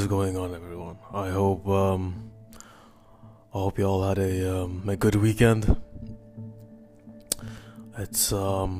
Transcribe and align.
is 0.00 0.06
going 0.06 0.36
on, 0.36 0.54
everyone? 0.54 0.96
I 1.12 1.28
hope 1.28 1.68
um, 1.68 2.30
I 3.52 3.58
hope 3.58 3.78
you 3.78 3.84
all 3.84 4.02
had 4.08 4.18
a 4.18 4.62
um, 4.62 4.88
a 4.88 4.96
good 4.96 5.14
weekend. 5.14 5.76
It's 7.98 8.32
um, 8.32 8.72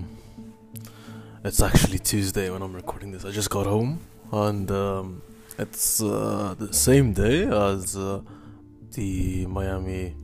it's 1.45 1.61
actually 1.61 1.98
Tuesday 1.98 2.48
when 2.48 2.62
I'm 2.62 2.73
recording 2.75 3.12
this. 3.12 3.27
I 3.27 3.33
just 3.33 3.51
got 3.51 3.66
home, 3.66 4.01
and 4.33 4.70
um, 4.70 5.23
it's 5.59 6.02
uh, 6.02 6.55
the 6.59 6.73
same 6.73 7.12
day 7.12 7.42
as 7.45 7.97
uh, 7.98 8.23
the 8.92 9.45
Miami 9.47 10.14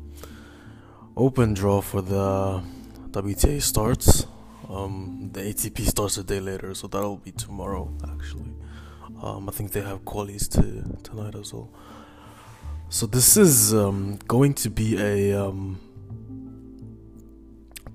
Open 1.14 1.52
draw 1.52 1.82
for 1.82 2.00
the 2.00 2.62
WTA 3.10 3.60
starts. 3.60 4.26
Um, 4.70 5.28
the 5.32 5.40
ATP 5.40 5.86
starts 5.86 6.16
a 6.16 6.24
day 6.24 6.40
later, 6.40 6.74
so 6.74 6.86
that'll 6.86 7.18
be 7.18 7.32
tomorrow, 7.32 7.92
actually. 8.12 8.52
Um, 9.22 9.48
I 9.48 9.52
think 9.52 9.72
they 9.72 9.80
have 9.80 10.04
qualies 10.04 10.48
to 10.50 11.02
tonight 11.02 11.34
as 11.34 11.52
well. 11.52 11.70
So 12.88 13.06
this 13.06 13.36
is 13.36 13.74
um, 13.74 14.18
going 14.28 14.54
to 14.54 14.70
be 14.70 14.96
a 14.98 15.32
um, 15.32 15.80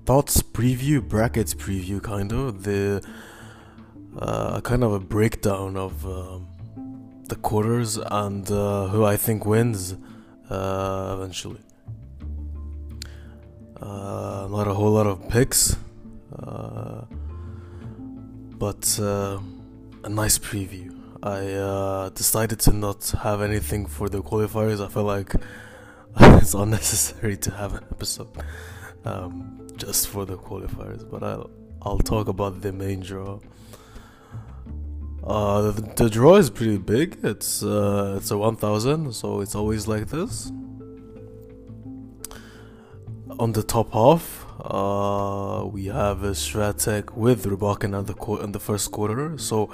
thoughts 0.04 0.42
preview, 0.42 1.06
brackets 1.06 1.54
preview, 1.54 2.02
kind 2.02 2.32
of 2.32 2.64
the 2.64 3.02
uh, 4.18 4.60
kind 4.60 4.84
of 4.84 4.92
a 4.92 5.00
breakdown 5.00 5.76
of 5.76 6.04
um, 6.06 6.46
the 7.28 7.36
quarters 7.36 7.96
and 7.96 8.50
uh, 8.50 8.88
who 8.88 9.04
I 9.04 9.16
think 9.16 9.46
wins 9.46 9.94
uh, 10.50 11.16
eventually. 11.16 11.60
Uh, 13.80 14.48
not 14.50 14.68
a 14.68 14.74
whole 14.74 14.90
lot 14.92 15.06
of 15.06 15.28
picks, 15.28 15.76
uh, 16.38 17.04
but 18.58 18.98
a 18.98 20.08
nice 20.08 20.38
preview. 20.38 21.01
I 21.22 21.52
uh, 21.52 22.08
decided 22.08 22.58
to 22.60 22.72
not 22.72 23.14
have 23.22 23.42
anything 23.42 23.86
for 23.86 24.08
the 24.08 24.22
qualifiers. 24.22 24.84
I 24.84 24.88
felt 24.88 25.06
like 25.06 25.32
it's 26.20 26.54
unnecessary 26.54 27.36
to 27.36 27.52
have 27.52 27.74
an 27.74 27.84
episode 27.92 28.28
um, 29.04 29.68
just 29.76 30.08
for 30.08 30.24
the 30.24 30.36
qualifiers, 30.36 31.08
but 31.08 31.22
I'll 31.22 31.50
I'll 31.82 31.98
talk 31.98 32.26
about 32.26 32.60
the 32.60 32.72
main 32.72 33.00
draw. 33.00 33.38
Uh, 35.24 35.70
the, 35.70 35.82
the 35.94 36.10
draw 36.10 36.34
is 36.36 36.50
pretty 36.50 36.78
big. 36.78 37.18
It's 37.22 37.62
uh, 37.62 38.14
it's 38.16 38.32
a 38.32 38.38
1000, 38.38 39.12
so 39.12 39.40
it's 39.40 39.54
always 39.54 39.86
like 39.86 40.08
this. 40.08 40.50
On 43.38 43.52
the 43.52 43.62
top 43.62 43.92
half, 43.92 44.44
uh, 44.60 45.64
we 45.66 45.86
have 45.86 46.24
a 46.24 46.34
with 47.14 47.46
Rybakina 47.46 48.00
in 48.00 48.06
the 48.06 48.42
in 48.42 48.50
the 48.50 48.60
first 48.60 48.90
quarter. 48.90 49.38
So 49.38 49.70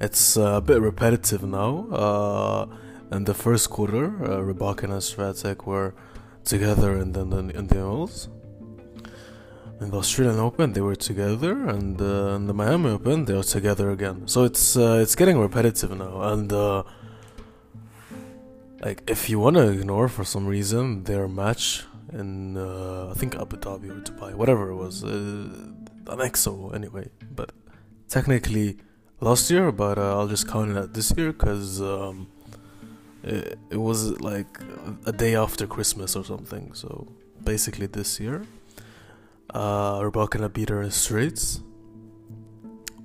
it's 0.00 0.36
uh, 0.36 0.56
a 0.56 0.60
bit 0.60 0.80
repetitive 0.80 1.42
now. 1.42 1.86
Uh, 1.90 2.66
in 3.12 3.24
the 3.24 3.34
first 3.34 3.70
quarter, 3.70 4.06
uh, 4.24 4.42
and 4.42 4.56
Swiatek 4.58 5.64
were 5.64 5.94
together 6.44 6.96
in 6.98 7.12
the, 7.12 7.20
in 7.20 7.66
the 7.68 7.76
Wells. 7.76 8.28
In 9.80 9.90
the 9.90 9.98
Australian 9.98 10.40
Open, 10.40 10.72
they 10.72 10.80
were 10.80 10.96
together, 10.96 11.68
and 11.68 12.00
uh, 12.00 12.36
in 12.36 12.46
the 12.46 12.54
Miami 12.54 12.90
Open, 12.90 13.26
they 13.26 13.34
are 13.34 13.42
together 13.42 13.90
again. 13.90 14.26
So 14.26 14.44
it's 14.44 14.74
uh, 14.76 15.00
it's 15.02 15.14
getting 15.14 15.38
repetitive 15.38 15.90
now, 15.90 16.22
and 16.22 16.50
uh, 16.50 16.82
like 18.80 19.02
if 19.06 19.28
you 19.28 19.38
want 19.38 19.56
to 19.56 19.68
ignore 19.68 20.08
for 20.08 20.24
some 20.24 20.46
reason 20.46 21.04
their 21.04 21.28
match 21.28 21.84
in 22.10 22.56
uh, 22.56 23.10
I 23.10 23.14
think 23.18 23.34
Abu 23.34 23.58
Dhabi 23.58 23.90
or 23.90 24.00
Dubai, 24.00 24.34
whatever 24.34 24.70
it 24.70 24.76
was, 24.76 25.04
uh, 25.04 25.08
an 25.08 26.18
EXO 26.28 26.74
anyway. 26.74 27.10
But 27.34 27.52
technically 28.08 28.78
last 29.20 29.50
year, 29.50 29.72
but 29.72 29.98
uh, 29.98 30.18
I'll 30.18 30.28
just 30.28 30.48
count 30.48 30.70
it 30.70 30.76
at 30.76 30.94
this 30.94 31.12
year 31.16 31.32
because 31.32 31.80
um, 31.80 32.28
it, 33.22 33.58
it 33.70 33.76
was 33.76 34.20
like 34.20 34.58
a 35.04 35.12
day 35.12 35.34
after 35.34 35.66
Christmas 35.66 36.16
or 36.16 36.24
something. 36.24 36.72
So 36.74 37.06
basically 37.42 37.86
this 37.86 38.20
year, 38.20 38.46
uh, 39.54 40.00
Rybakina 40.00 40.52
beat 40.52 40.68
her 40.68 40.82
in 40.82 40.90
straights. 40.90 41.60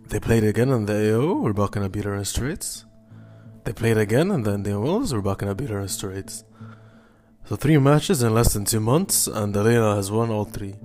They 0.10 0.20
played 0.20 0.44
again 0.44 0.70
in 0.70 0.86
the 0.86 0.94
AO. 0.94 1.48
Rybakina 1.48 1.92
beat 1.92 2.04
her 2.04 2.16
in 2.16 2.26
straights. 2.26 2.86
They 3.64 3.74
played 3.74 3.98
again, 3.98 4.32
and 4.32 4.44
then 4.44 4.64
the 4.64 4.80
Wells. 4.80 5.14
Rybakina 5.14 5.56
beat 5.56 5.70
her 5.70 5.80
in 5.80 5.88
straights. 5.88 6.44
So 7.46 7.56
three 7.56 7.78
matches 7.78 8.24
in 8.24 8.34
less 8.34 8.54
than 8.54 8.66
two 8.66 8.80
months, 8.80 9.28
and 9.28 9.56
Elena 9.56 9.96
has 9.96 10.12
won 10.12 10.30
all 10.30 10.46
three. 10.46 10.76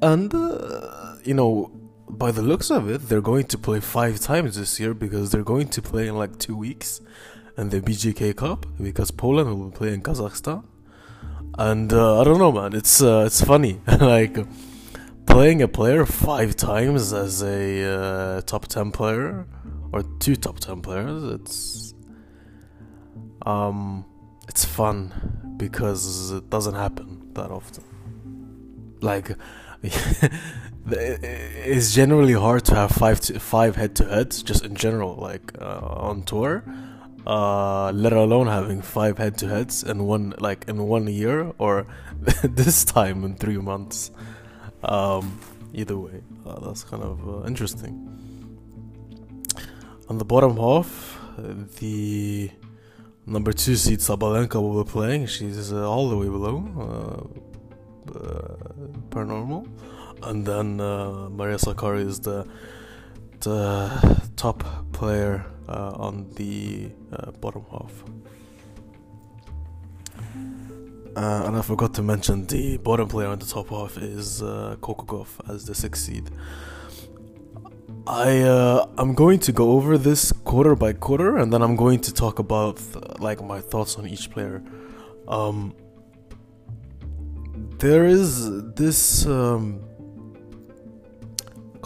And 0.00 0.34
uh, 0.34 1.16
you 1.24 1.34
know, 1.34 1.70
by 2.10 2.30
the 2.30 2.42
looks 2.42 2.70
of 2.70 2.88
it, 2.88 3.08
they're 3.08 3.20
going 3.20 3.46
to 3.46 3.58
play 3.58 3.80
five 3.80 4.20
times 4.20 4.56
this 4.56 4.80
year 4.80 4.94
because 4.94 5.30
they're 5.30 5.44
going 5.44 5.68
to 5.68 5.82
play 5.82 6.08
in 6.08 6.16
like 6.16 6.38
two 6.38 6.56
weeks, 6.56 7.00
and 7.56 7.70
the 7.70 7.80
BJK 7.80 8.36
Cup 8.36 8.66
because 8.80 9.10
Poland 9.10 9.58
will 9.58 9.70
play 9.70 9.92
in 9.92 10.02
Kazakhstan. 10.02 10.64
And 11.58 11.92
uh, 11.92 12.20
I 12.20 12.24
don't 12.24 12.38
know, 12.38 12.52
man. 12.52 12.72
It's 12.72 13.02
uh, 13.02 13.24
it's 13.26 13.42
funny, 13.42 13.80
like 14.00 14.38
playing 15.26 15.60
a 15.62 15.68
player 15.68 16.06
five 16.06 16.56
times 16.56 17.12
as 17.12 17.42
a 17.42 17.84
uh, 17.84 18.40
top 18.42 18.66
ten 18.66 18.90
player 18.92 19.46
or 19.92 20.02
two 20.20 20.36
top 20.36 20.60
ten 20.60 20.80
players. 20.80 21.22
It's 21.24 21.94
um, 23.44 24.04
it's 24.48 24.64
fun 24.64 25.54
because 25.56 26.30
it 26.30 26.48
doesn't 26.48 26.74
happen 26.74 27.32
that 27.34 27.50
often. 27.50 27.84
Like 29.00 29.30
it's 30.92 31.94
generally 31.94 32.32
hard 32.32 32.64
to 32.66 32.74
have 32.74 32.90
five 32.90 33.20
to 33.22 33.38
five 33.40 33.76
head 33.76 33.94
to 33.96 34.04
heads 34.04 34.42
just 34.42 34.64
in 34.64 34.74
general 34.74 35.16
like 35.16 35.52
uh, 35.60 35.80
on 35.80 36.22
tour. 36.22 36.64
Uh, 37.26 37.90
let 37.92 38.12
alone 38.12 38.46
having 38.46 38.80
five 38.80 39.18
head 39.18 39.36
to 39.36 39.48
heads 39.48 39.82
in 39.82 40.04
one 40.04 40.34
like 40.38 40.64
in 40.68 40.86
one 40.86 41.06
year 41.06 41.52
or 41.58 41.86
this 42.42 42.84
time 42.84 43.24
in 43.24 43.36
three 43.36 43.58
months. 43.58 44.10
Um, 44.82 45.40
either 45.74 45.98
way 45.98 46.22
uh, 46.46 46.60
that's 46.60 46.84
kind 46.84 47.02
of 47.02 47.28
uh, 47.28 47.46
interesting. 47.46 48.04
On 50.08 50.16
the 50.18 50.24
bottom 50.24 50.56
half 50.56 51.18
the 51.80 52.50
number 53.26 53.52
two 53.52 53.76
seed 53.76 53.98
Sabalenka 53.98 54.54
will 54.54 54.82
be 54.82 54.90
playing. 54.90 55.26
She's 55.26 55.72
uh, 55.72 55.88
all 55.88 56.08
the 56.08 56.16
way 56.16 56.28
below 56.28 57.28
uh, 58.10 58.98
per 59.10 59.24
normal 59.24 59.66
and 60.22 60.44
then 60.44 60.80
uh, 60.80 61.28
Maria 61.30 61.56
Sakkari 61.56 62.06
is 62.06 62.20
the 62.20 62.46
the 63.40 64.20
top 64.36 64.64
player 64.92 65.44
uh, 65.68 65.92
on 65.94 66.30
the 66.34 66.90
uh, 67.12 67.30
bottom 67.32 67.64
half. 67.70 68.04
Uh, 71.16 71.46
and 71.46 71.56
I 71.56 71.62
forgot 71.62 71.94
to 71.94 72.02
mention 72.02 72.46
the 72.46 72.76
bottom 72.78 73.08
player 73.08 73.28
on 73.28 73.38
the 73.38 73.46
top 73.46 73.70
half 73.70 73.96
is 73.98 74.42
uh, 74.42 74.76
as 75.48 75.64
the 75.64 75.74
sixth 75.74 76.04
seed. 76.04 76.30
I 78.06 78.40
uh, 78.40 78.86
I'm 78.96 79.14
going 79.14 79.38
to 79.40 79.52
go 79.52 79.72
over 79.72 79.98
this 79.98 80.32
quarter 80.32 80.74
by 80.74 80.92
quarter, 80.94 81.36
and 81.36 81.52
then 81.52 81.60
I'm 81.60 81.76
going 81.76 82.00
to 82.00 82.14
talk 82.14 82.38
about 82.38 82.80
like 83.20 83.42
my 83.42 83.60
thoughts 83.60 83.96
on 83.96 84.06
each 84.06 84.30
player. 84.30 84.62
Um, 85.26 85.74
there 87.78 88.06
is 88.06 88.72
this 88.74 89.26
um, 89.26 89.80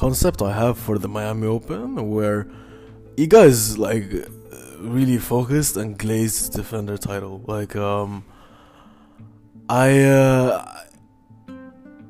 concept 0.02 0.42
I 0.42 0.52
have 0.52 0.76
for 0.78 0.98
the 0.98 1.06
Miami 1.06 1.46
Open 1.46 2.10
where 2.10 2.48
Iga 3.14 3.44
is 3.44 3.78
like 3.78 4.06
really 4.80 5.18
focused 5.18 5.76
and 5.76 5.96
glazed 5.96 6.54
defender 6.54 6.96
title. 6.98 7.36
Like 7.46 7.76
um 7.76 8.24
I 9.68 10.00
uh 10.00 10.80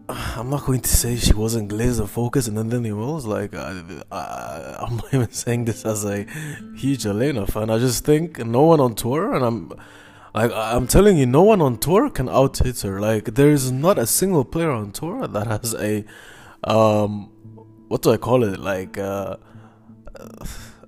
I'm 0.08 0.48
not 0.48 0.64
going 0.64 0.80
to 0.80 0.88
say 0.88 1.16
she 1.16 1.34
wasn't 1.34 1.68
glazed 1.68 2.00
and 2.00 2.08
focused 2.08 2.48
and 2.48 2.56
then 2.56 2.70
Lily 2.70 2.92
was 2.92 3.26
like 3.26 3.54
I, 3.54 3.70
I, 4.10 4.76
I'm 4.82 4.96
not 4.96 5.08
even 5.12 5.30
saying 5.30 5.66
this 5.66 5.84
as 5.84 6.06
a 6.06 6.24
huge 6.74 7.04
Elena 7.04 7.46
fan. 7.46 7.68
I 7.68 7.78
just 7.78 8.06
think 8.06 8.38
no 8.38 8.62
one 8.62 8.80
on 8.80 8.94
tour 8.94 9.34
and 9.34 9.44
I'm 9.44 9.70
like 10.34 10.50
I'm 10.54 10.86
telling 10.86 11.18
you, 11.18 11.26
no 11.26 11.42
one 11.42 11.60
on 11.60 11.76
tour 11.76 12.08
can 12.08 12.30
out 12.30 12.56
hit 12.56 12.80
her. 12.80 13.02
Like 13.02 13.34
there 13.34 13.50
is 13.50 13.70
not 13.70 13.98
a 13.98 14.06
single 14.06 14.46
player 14.46 14.70
on 14.70 14.92
tour 14.92 15.26
that 15.26 15.46
has 15.46 15.74
a 15.74 16.06
um 16.64 17.28
what 17.92 18.00
do 18.00 18.10
I 18.10 18.16
call 18.16 18.42
it? 18.42 18.58
Like 18.58 18.96
uh, 18.96 19.36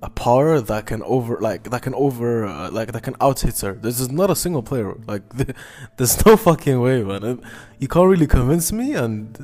a 0.01 0.09
power 0.09 0.59
that 0.59 0.87
can 0.87 1.03
over 1.03 1.37
like 1.39 1.69
that 1.69 1.83
can 1.83 1.93
over 1.93 2.47
uh, 2.47 2.71
like 2.71 2.93
that 2.93 3.03
can 3.03 3.15
out 3.21 3.41
hit 3.41 3.59
her. 3.59 3.73
This 3.73 3.99
is 3.99 4.09
not 4.09 4.31
a 4.31 4.35
single 4.35 4.63
player. 4.63 4.95
Like 5.05 5.21
there's 5.97 6.25
no 6.25 6.35
fucking 6.35 6.81
way, 6.81 7.03
man. 7.03 7.43
You 7.77 7.87
can't 7.87 8.09
really 8.09 8.25
convince 8.25 8.71
me. 8.71 8.95
And 8.95 9.37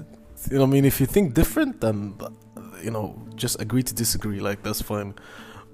you 0.49 0.57
know, 0.57 0.63
I 0.63 0.65
mean, 0.65 0.85
if 0.85 0.99
you 0.99 1.05
think 1.05 1.35
different, 1.35 1.81
then 1.81 2.15
you 2.81 2.89
know, 2.89 3.05
just 3.35 3.61
agree 3.61 3.83
to 3.83 3.93
disagree. 3.93 4.39
Like 4.39 4.63
that's 4.63 4.81
fine. 4.81 5.13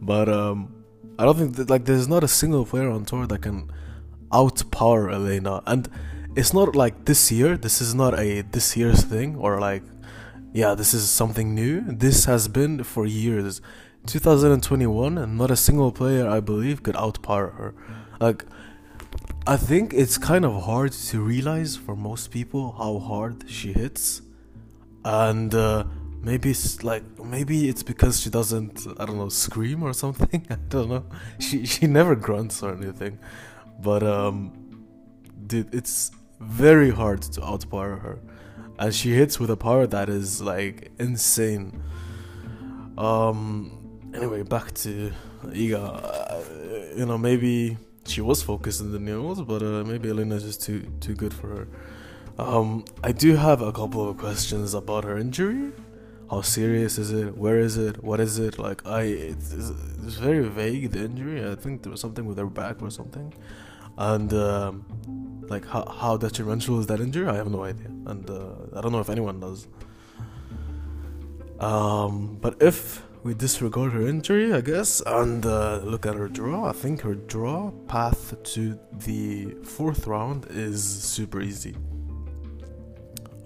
But 0.01 0.27
um, 0.27 0.83
I 1.17 1.23
don't 1.23 1.37
think 1.37 1.55
that 1.55 1.69
like 1.69 1.85
there's 1.85 2.09
not 2.09 2.21
a 2.21 2.27
single 2.27 2.65
player 2.65 2.89
on 2.89 3.05
tour 3.05 3.25
that 3.27 3.41
can 3.43 3.71
outpower 4.33 5.13
Elena. 5.13 5.63
And 5.65 5.87
it's 6.35 6.53
not 6.53 6.75
like 6.75 7.05
this 7.05 7.31
year. 7.31 7.55
This 7.55 7.79
is 7.79 7.95
not 7.95 8.19
a 8.19 8.41
this 8.41 8.75
year's 8.75 9.05
thing 9.05 9.37
or 9.37 9.61
like 9.61 9.83
yeah, 10.53 10.75
this 10.75 10.93
is 10.93 11.09
something 11.09 11.53
new. 11.53 11.81
This 11.81 12.25
has 12.25 12.47
been 12.47 12.83
for 12.83 13.05
years. 13.05 13.61
2021, 14.05 15.17
and 15.17 15.37
not 15.37 15.51
a 15.51 15.55
single 15.55 15.91
player, 15.91 16.27
I 16.27 16.39
believe, 16.39 16.81
could 16.81 16.95
outpower 16.95 17.53
her. 17.55 17.75
Like, 18.19 18.45
I 19.45 19.57
think 19.57 19.93
it's 19.93 20.17
kind 20.17 20.45
of 20.45 20.63
hard 20.63 20.91
to 20.91 21.21
realize 21.21 21.75
for 21.75 21.95
most 21.95 22.31
people 22.31 22.73
how 22.77 22.99
hard 22.99 23.49
she 23.49 23.73
hits, 23.73 24.21
and 25.05 25.53
uh, 25.53 25.85
maybe 26.21 26.51
it's 26.51 26.83
like 26.83 27.03
maybe 27.23 27.69
it's 27.69 27.83
because 27.83 28.19
she 28.19 28.29
doesn't, 28.29 28.85
I 28.99 29.05
don't 29.05 29.17
know, 29.17 29.29
scream 29.29 29.83
or 29.83 29.93
something. 30.03 30.45
I 30.49 30.55
don't 30.69 30.89
know. 30.89 31.05
She 31.39 31.65
she 31.65 31.87
never 31.87 32.15
grunts 32.15 32.63
or 32.63 32.73
anything, 32.73 33.19
but 33.79 34.03
um, 34.03 34.85
dude, 35.45 35.73
it's 35.73 36.11
very 36.39 36.91
hard 36.91 37.21
to 37.21 37.41
outpower 37.41 38.01
her, 38.01 38.19
and 38.79 38.93
she 38.93 39.13
hits 39.13 39.39
with 39.39 39.49
a 39.49 39.57
power 39.57 39.87
that 39.87 40.09
is 40.09 40.41
like 40.41 40.91
insane. 40.99 41.81
Um. 42.97 43.73
Anyway, 44.13 44.43
back 44.43 44.73
to 44.73 45.11
Iga. 45.45 45.83
Uh, 46.03 46.95
you 46.97 47.05
know, 47.05 47.17
maybe 47.17 47.77
she 48.05 48.21
was 48.21 48.41
focused 48.41 48.81
in 48.81 48.91
the 48.91 48.99
news, 48.99 49.41
but 49.41 49.61
uh, 49.61 49.83
maybe 49.83 50.09
Elena's 50.09 50.43
just 50.43 50.63
too 50.63 50.91
too 50.99 51.13
good 51.13 51.33
for 51.33 51.47
her. 51.47 51.67
Um, 52.39 52.85
I 53.03 53.11
do 53.11 53.35
have 53.35 53.61
a 53.61 53.71
couple 53.71 54.07
of 54.07 54.17
questions 54.17 54.73
about 54.73 55.03
her 55.03 55.17
injury. 55.17 55.71
How 56.29 56.41
serious 56.41 56.97
is 56.97 57.11
it? 57.11 57.37
Where 57.37 57.59
is 57.59 57.77
it? 57.77 58.03
What 58.03 58.19
is 58.19 58.37
it? 58.37 58.59
Like, 58.59 58.85
I 58.85 59.01
it's, 59.03 59.53
it's 59.53 60.15
very 60.15 60.47
vague 60.47 60.91
the 60.91 61.05
injury. 61.05 61.49
I 61.49 61.55
think 61.55 61.83
there 61.83 61.91
was 61.91 62.01
something 62.01 62.25
with 62.25 62.37
her 62.37 62.47
back 62.47 62.81
or 62.81 62.91
something, 62.91 63.33
and 63.97 64.33
um, 64.33 64.85
like 65.49 65.65
how 65.67 65.85
how 65.85 66.17
detrimental 66.17 66.79
is 66.79 66.87
that 66.87 66.99
injury? 66.99 67.27
I 67.27 67.35
have 67.35 67.49
no 67.49 67.63
idea, 67.63 67.87
and 68.05 68.29
uh, 68.29 68.49
I 68.75 68.81
don't 68.81 68.91
know 68.91 68.99
if 68.99 69.09
anyone 69.09 69.39
does. 69.39 69.67
Um, 71.59 72.37
but 72.39 72.61
if 72.61 73.03
we 73.23 73.33
disregard 73.33 73.91
her 73.93 74.07
injury, 74.07 74.53
I 74.53 74.61
guess, 74.61 75.01
and 75.05 75.45
uh, 75.45 75.81
look 75.83 76.05
at 76.05 76.15
her 76.15 76.27
draw. 76.27 76.69
I 76.69 76.73
think 76.73 77.01
her 77.01 77.15
draw 77.15 77.71
path 77.87 78.35
to 78.53 78.79
the 79.05 79.55
fourth 79.63 80.05
round 80.05 80.47
is 80.49 80.83
super 80.83 81.41
easy. 81.41 81.75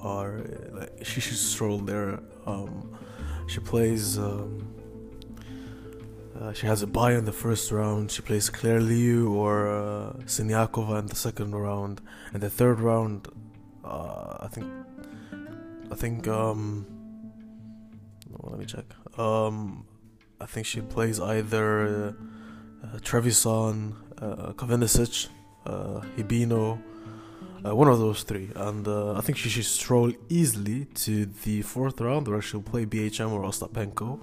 Or 0.04 0.44
like 0.74 1.06
she 1.06 1.22
should 1.22 1.38
stroll 1.38 1.78
there. 1.78 2.20
Um, 2.46 2.98
she 3.48 3.60
plays. 3.60 4.18
Um, 4.18 4.81
uh, 6.42 6.54
she 6.54 6.66
has 6.66 6.82
a 6.82 6.88
bye 6.88 7.14
in 7.14 7.26
the 7.26 7.32
first 7.32 7.72
round. 7.72 8.12
She 8.12 8.22
plays 8.22 8.50
Claire 8.50 8.82
Liu 8.82 9.32
or 9.34 9.68
uh, 9.68 10.14
in 10.40 10.48
the 10.48 11.16
second 11.16 11.54
round. 11.54 12.02
In 12.34 12.40
the 12.40 12.50
third 12.50 12.80
round, 12.80 13.28
uh, 13.84 14.38
I 14.40 14.48
think. 14.48 14.68
I 15.92 15.96
think. 15.96 16.28
Um, 16.28 16.86
let 18.44 18.60
me 18.60 18.66
check. 18.66 18.86
Um, 19.20 19.86
I 20.40 20.46
think 20.46 20.66
she 20.66 20.82
plays 20.82 21.20
either 21.20 22.16
uh, 22.84 22.98
Trevisan, 22.98 23.94
uh, 24.18 24.54
Kavendicic, 24.54 25.28
uh, 25.66 26.02
Hibino, 26.18 26.82
uh, 27.64 27.76
one 27.76 27.88
of 27.88 28.00
those 28.00 28.24
three. 28.24 28.50
And 28.56 28.88
uh, 28.88 29.14
I 29.14 29.22
think 29.22 29.38
she 29.38 29.50
should 29.50 29.66
stroll 29.66 30.12
easily 30.30 30.86
to 30.86 31.26
the 31.26 31.62
fourth 31.62 32.02
round 32.02 32.28
where 32.28 32.42
she'll 32.42 32.62
play 32.62 32.86
BHM 32.86 33.32
or 33.32 33.44
Ostapenko. 33.44 34.20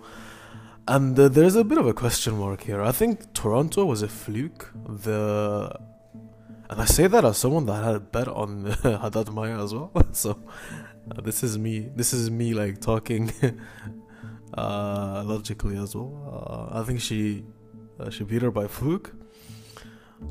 And 0.89 1.19
uh, 1.21 1.29
there's 1.29 1.55
a 1.55 1.65
bit 1.65 1.77
of 1.77 1.87
a 1.87 1.93
question 1.93 2.39
mark 2.39 2.63
here. 2.63 2.81
I 2.81 2.93
think 2.93 3.35
Toronto 3.35 3.85
was 3.85 4.01
a 4.01 4.09
fluke. 4.09 4.73
The 4.89 5.79
and 6.71 6.81
I 6.81 6.87
say 6.87 7.07
that 7.07 7.27
as 7.27 7.37
someone 7.37 7.67
that 7.67 7.85
had 7.85 7.95
a 7.95 8.01
bet 8.01 8.27
on 8.27 8.65
Haddad 8.83 9.29
Maia 9.31 9.63
as 9.63 9.75
well. 9.75 9.93
so 10.13 10.43
uh, 11.11 11.21
this 11.21 11.43
is 11.43 11.59
me. 11.59 11.91
This 11.95 12.15
is 12.15 12.31
me 12.31 12.55
like 12.55 12.81
talking 12.81 13.31
uh, 14.55 15.25
logically 15.27 15.77
as 15.77 15.95
well. 15.95 16.71
Uh, 16.73 16.81
I 16.81 16.85
think 16.85 17.03
she 17.03 17.45
uh, 18.01 18.09
she 18.09 18.25
beat 18.25 18.41
her 18.41 18.51
by 18.51 18.67
fluke, 18.67 19.13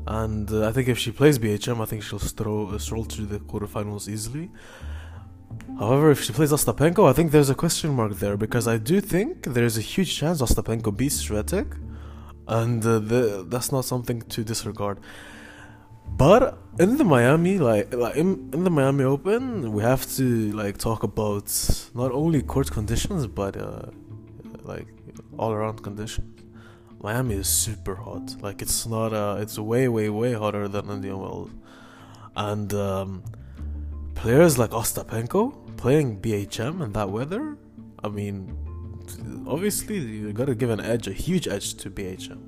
and 0.08 0.50
uh, 0.50 0.68
I 0.68 0.72
think 0.72 0.88
if 0.88 0.98
she 0.98 1.12
plays 1.12 1.38
BHM, 1.38 1.80
I 1.80 1.84
think 1.84 2.02
she'll 2.02 2.18
stroll 2.18 2.76
stroll 2.80 3.04
to 3.04 3.22
the 3.22 3.38
quarterfinals 3.38 4.08
easily. 4.08 4.50
However, 5.78 6.10
if 6.10 6.22
she 6.22 6.32
plays 6.32 6.52
Ostapenko, 6.52 7.08
I 7.08 7.12
think 7.12 7.30
there's 7.30 7.50
a 7.50 7.54
question 7.54 7.94
mark 7.94 8.14
there 8.14 8.36
because 8.36 8.66
I 8.66 8.78
do 8.78 9.00
think 9.00 9.44
there's 9.44 9.78
a 9.78 9.80
huge 9.80 10.16
chance 10.16 10.42
Ostapenko 10.42 10.96
beats 10.96 11.24
Swiatek, 11.24 11.78
and 12.48 12.84
uh, 12.84 12.98
the, 12.98 13.46
that's 13.48 13.70
not 13.70 13.84
something 13.84 14.22
to 14.22 14.42
disregard. 14.42 14.98
But 16.16 16.58
in 16.80 16.96
the 16.96 17.04
Miami, 17.04 17.58
like, 17.58 17.94
like 17.94 18.16
in, 18.16 18.50
in 18.52 18.64
the 18.64 18.70
Miami 18.70 19.04
Open, 19.04 19.72
we 19.72 19.82
have 19.82 20.04
to 20.16 20.52
like 20.52 20.78
talk 20.78 21.02
about 21.02 21.46
not 21.94 22.10
only 22.12 22.42
court 22.42 22.70
conditions 22.70 23.26
but 23.26 23.56
uh, 23.56 23.82
like 24.62 24.88
all 25.36 25.52
around 25.52 25.82
conditions. 25.82 26.42
Miami 27.00 27.36
is 27.36 27.48
super 27.48 27.94
hot. 27.94 28.34
Like 28.40 28.60
it's 28.62 28.86
not 28.86 29.12
uh 29.12 29.36
it's 29.38 29.58
way 29.58 29.86
way 29.86 30.08
way 30.08 30.32
hotter 30.32 30.66
than 30.66 30.90
Indian 30.90 31.18
Wells. 31.20 31.50
And 32.34 32.72
um, 32.74 33.22
players 34.18 34.58
like 34.58 34.70
Ostapenko 34.70 35.76
playing 35.76 36.20
BHM 36.20 36.82
in 36.82 36.92
that 36.92 37.08
weather, 37.08 37.56
I 38.02 38.08
mean 38.08 38.36
obviously 39.46 39.98
you 39.98 40.32
gotta 40.32 40.54
give 40.54 40.70
an 40.70 40.80
edge, 40.80 41.06
a 41.06 41.12
huge 41.12 41.46
edge 41.48 41.74
to 41.74 41.90
BHM. 41.90 42.40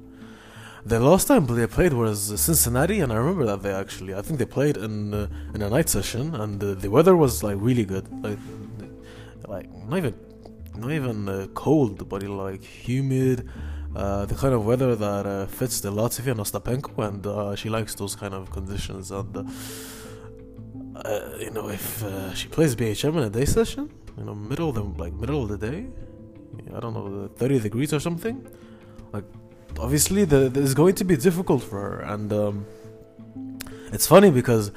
The 0.85 0.99
last 0.99 1.27
time 1.29 1.47
they 1.47 1.67
played 1.67 1.93
was 1.93 2.19
Cincinnati, 2.41 3.01
and 3.01 3.13
I 3.13 3.17
remember 3.17 3.45
that 3.47 3.63
they 3.63 3.73
actually, 3.73 4.15
I 4.15 4.23
think 4.23 4.39
they 4.39 4.47
played 4.47 4.77
in 4.77 5.15
uh, 5.15 5.29
in 5.55 5.63
a 5.63 5.71
night 5.77 5.89
session, 5.89 6.35
and 6.35 6.63
uh, 6.63 6.75
the 6.75 6.91
weather 6.91 7.15
was 7.15 7.43
like 7.43 7.57
really 7.61 7.85
good, 7.85 8.07
like 8.25 8.39
like 9.47 9.69
not 9.89 9.99
even 9.99 10.15
not 10.75 10.91
even 10.91 11.29
uh, 11.29 11.47
cold, 11.55 12.09
but 12.09 12.23
like 12.23 12.65
humid. 12.65 13.49
Uh, 13.95 14.25
the 14.25 14.37
kind 14.37 14.55
of 14.55 14.65
weather 14.65 14.95
that 14.95 15.27
uh, 15.27 15.47
fits 15.47 15.81
the 15.81 15.91
Latvia 15.91 16.35
Ostapenko, 16.45 16.93
and 17.09 17.27
uh, 17.27 17.57
she 17.57 17.69
likes 17.69 17.95
those 17.97 18.15
kind 18.15 18.35
of 18.35 18.51
conditions. 18.51 19.11
And 19.11 19.35
uh, 21.05 21.37
you 21.39 21.51
know, 21.51 21.69
if 21.69 22.03
uh, 22.03 22.35
she 22.35 22.49
plays 22.49 22.75
BHM 22.77 23.17
in 23.17 23.25
a 23.25 23.31
day 23.31 23.45
session, 23.45 23.91
you 24.17 24.25
know, 24.25 24.35
middle 24.35 24.69
of 24.71 24.75
the 24.75 24.83
like 24.83 25.13
middle 25.15 25.43
of 25.43 25.49
the 25.49 25.59
day, 25.59 25.87
I 26.75 26.81
don't 26.81 26.95
know, 26.95 27.29
thirty 27.37 27.59
degrees 27.59 27.93
or 27.93 28.01
something, 28.01 28.47
like 29.13 29.25
obviously 29.79 30.25
the, 30.25 30.49
the, 30.49 30.63
it's 30.63 30.75
going 30.75 30.95
to 30.97 31.05
be 31.05 31.17
difficult 31.17 31.63
for 31.63 31.81
her. 31.81 32.01
And 32.01 32.33
um, 32.33 32.67
it's 33.93 34.07
funny 34.07 34.31
because 34.31 34.73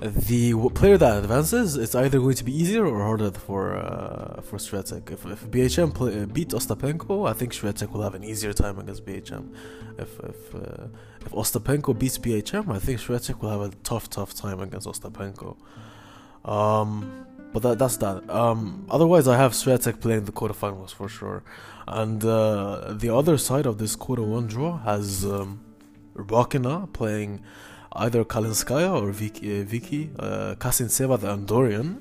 the 0.00 0.54
player 0.74 0.96
that 0.96 1.18
advances, 1.18 1.76
it's 1.76 1.94
either 1.94 2.20
going 2.20 2.36
to 2.36 2.44
be 2.44 2.56
easier 2.56 2.86
or 2.86 3.02
harder 3.02 3.32
for 3.32 3.76
uh, 3.76 4.40
for 4.42 4.56
Swiatek. 4.56 5.10
If, 5.10 5.26
if 5.26 5.50
BHM 5.50 5.92
play, 5.92 6.22
uh, 6.22 6.26
beat 6.26 6.50
Ostapenko, 6.50 7.28
I 7.28 7.32
think 7.32 7.52
Swiatek 7.52 7.90
will 7.92 8.02
have 8.02 8.14
an 8.14 8.22
easier 8.22 8.52
time 8.52 8.78
against 8.78 9.04
BHM. 9.04 9.54
If 9.98 10.18
if 10.20 10.54
uh, 10.54 10.86
if 11.28 11.34
Ostapenko 11.34 11.98
beats 11.98 12.18
BHM, 12.18 12.72
I 12.74 12.78
think 12.78 13.00
Swiatek 13.00 13.40
will 13.40 13.50
have 13.50 13.60
a 13.60 13.74
tough 13.90 14.08
tough 14.08 14.34
time 14.34 14.60
against 14.60 14.86
Ostapenko. 14.86 15.56
Um, 16.44 17.26
but 17.52 17.62
that 17.62 17.78
that's 17.78 17.98
that. 17.98 18.28
Um, 18.30 18.86
otherwise, 18.90 19.28
I 19.28 19.36
have 19.36 19.52
Swiatek 19.52 20.00
playing 20.00 20.24
the 20.24 20.32
quarterfinals 20.32 20.92
for 20.98 21.08
sure. 21.08 21.42
And 21.86 22.24
uh, 22.24 22.94
the 23.02 23.10
other 23.14 23.36
side 23.36 23.66
of 23.66 23.76
this 23.78 23.94
quarter 23.96 24.22
one 24.22 24.46
draw 24.46 24.78
has 24.78 25.24
um, 25.24 25.60
playing 26.92 27.40
either 27.92 28.24
Kalinskaya 28.24 28.90
or 29.00 29.10
Vicky, 29.12 29.60
uh, 29.60 29.64
Vicky 29.64 30.10
uh, 30.18 30.54
Kasintseva, 30.58 31.20
the 31.20 31.28
Andorian, 31.36 32.00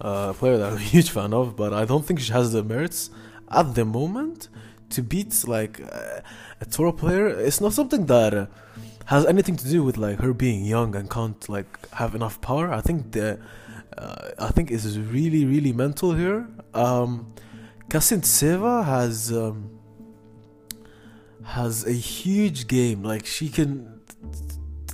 uh, 0.00 0.32
player 0.32 0.56
that 0.58 0.72
I'm 0.72 0.78
a 0.78 0.90
huge 0.94 1.10
fan 1.10 1.32
of, 1.32 1.56
but 1.56 1.72
I 1.72 1.84
don't 1.84 2.04
think 2.04 2.18
she 2.20 2.32
has 2.32 2.52
the 2.52 2.62
merits 2.62 3.10
at 3.50 3.74
the 3.74 3.84
moment 3.84 4.48
to 4.90 5.02
beat 5.02 5.44
like 5.46 5.80
uh, 5.80 6.20
a 6.60 6.64
Toro 6.64 6.92
player. 6.92 7.28
It's 7.28 7.60
not 7.60 7.72
something 7.72 8.06
that 8.06 8.34
uh, 8.34 8.46
has 9.06 9.24
anything 9.26 9.56
to 9.56 9.68
do 9.68 9.82
with 9.82 9.96
like 9.96 10.20
her 10.20 10.32
being 10.32 10.64
young 10.64 10.94
and 10.94 11.10
can't 11.10 11.48
like 11.48 11.90
have 11.92 12.14
enough 12.14 12.40
power. 12.40 12.72
I 12.72 12.80
think 12.80 13.12
the 13.12 13.40
uh, 13.96 14.30
I 14.38 14.50
think 14.50 14.70
it's 14.70 14.96
really 14.96 15.44
really 15.44 15.72
mental 15.72 16.12
here. 16.12 16.48
Um, 16.74 17.32
has 17.90 19.32
um, 19.32 19.70
has 21.44 21.86
a 21.86 21.92
huge 21.92 22.66
game. 22.66 23.02
Like 23.02 23.24
she 23.26 23.48
can 23.48 24.00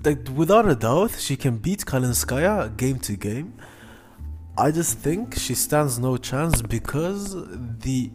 like 0.05 0.29
without 0.35 0.69
a 0.69 0.75
doubt, 0.75 1.13
she 1.19 1.37
can 1.37 1.59
beat 1.59 1.81
Kalinskaya 1.81 2.77
game 2.77 2.99
to 3.01 3.17
game. 3.17 3.55
I 4.57 4.71
just 4.71 4.99
think 4.99 5.35
she 5.39 5.55
stands 5.55 5.99
no 5.99 6.17
chance 6.19 6.61
because 6.61 7.35
the 7.79 8.11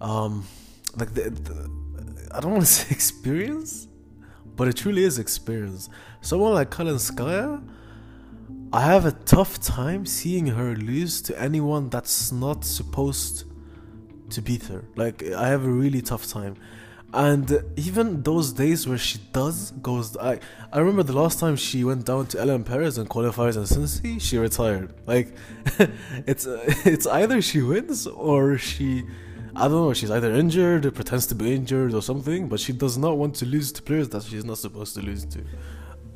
um 0.00 0.46
like 0.96 1.14
the, 1.14 1.30
the 1.30 1.70
I 2.34 2.40
don't 2.40 2.52
want 2.52 2.64
to 2.64 2.72
say 2.78 2.90
experience, 2.90 3.88
but 4.56 4.68
it 4.68 4.76
truly 4.76 5.04
is 5.04 5.18
experience. 5.18 5.88
Someone 6.20 6.54
like 6.54 6.70
Kalinskaya, 6.70 7.62
I 8.72 8.80
have 8.80 9.04
a 9.04 9.12
tough 9.12 9.60
time 9.60 10.06
seeing 10.06 10.46
her 10.48 10.74
lose 10.74 11.20
to 11.22 11.38
anyone 11.40 11.90
that's 11.90 12.32
not 12.32 12.64
supposed 12.64 13.44
to 14.30 14.40
beat 14.40 14.64
her. 14.64 14.84
Like 14.96 15.22
I 15.22 15.48
have 15.48 15.64
a 15.64 15.70
really 15.70 16.00
tough 16.00 16.26
time 16.26 16.56
and 17.14 17.62
even 17.76 18.22
those 18.22 18.52
days 18.52 18.88
where 18.88 18.98
she 18.98 19.18
does 19.32 19.72
goes 19.82 20.16
I 20.16 20.40
I 20.72 20.78
remember 20.78 21.02
the 21.02 21.12
last 21.12 21.38
time 21.38 21.56
she 21.56 21.84
went 21.84 22.06
down 22.06 22.26
to 22.28 22.40
Ellen 22.40 22.64
Perez 22.64 22.96
and 22.96 23.08
qualifiers 23.08 23.56
in 23.56 23.64
Cincy, 23.64 24.20
she 24.20 24.38
retired. 24.38 24.94
Like 25.06 25.34
it's 26.26 26.46
it's 26.46 27.06
either 27.06 27.42
she 27.42 27.60
wins 27.60 28.06
or 28.06 28.56
she 28.56 29.04
I 29.54 29.68
don't 29.68 29.72
know. 29.72 29.92
She's 29.92 30.10
either 30.10 30.32
injured, 30.32 30.86
or 30.86 30.90
pretends 30.90 31.26
to 31.26 31.34
be 31.34 31.54
injured, 31.54 31.92
or 31.94 32.02
something. 32.02 32.48
But 32.48 32.60
she 32.60 32.72
does 32.72 32.96
not 32.96 33.18
want 33.18 33.34
to 33.36 33.46
lose 33.46 33.70
to 33.72 33.82
players 33.82 34.08
that 34.10 34.22
she's 34.22 34.44
not 34.44 34.58
supposed 34.58 34.94
to 34.94 35.02
lose 35.02 35.24
to. 35.26 35.44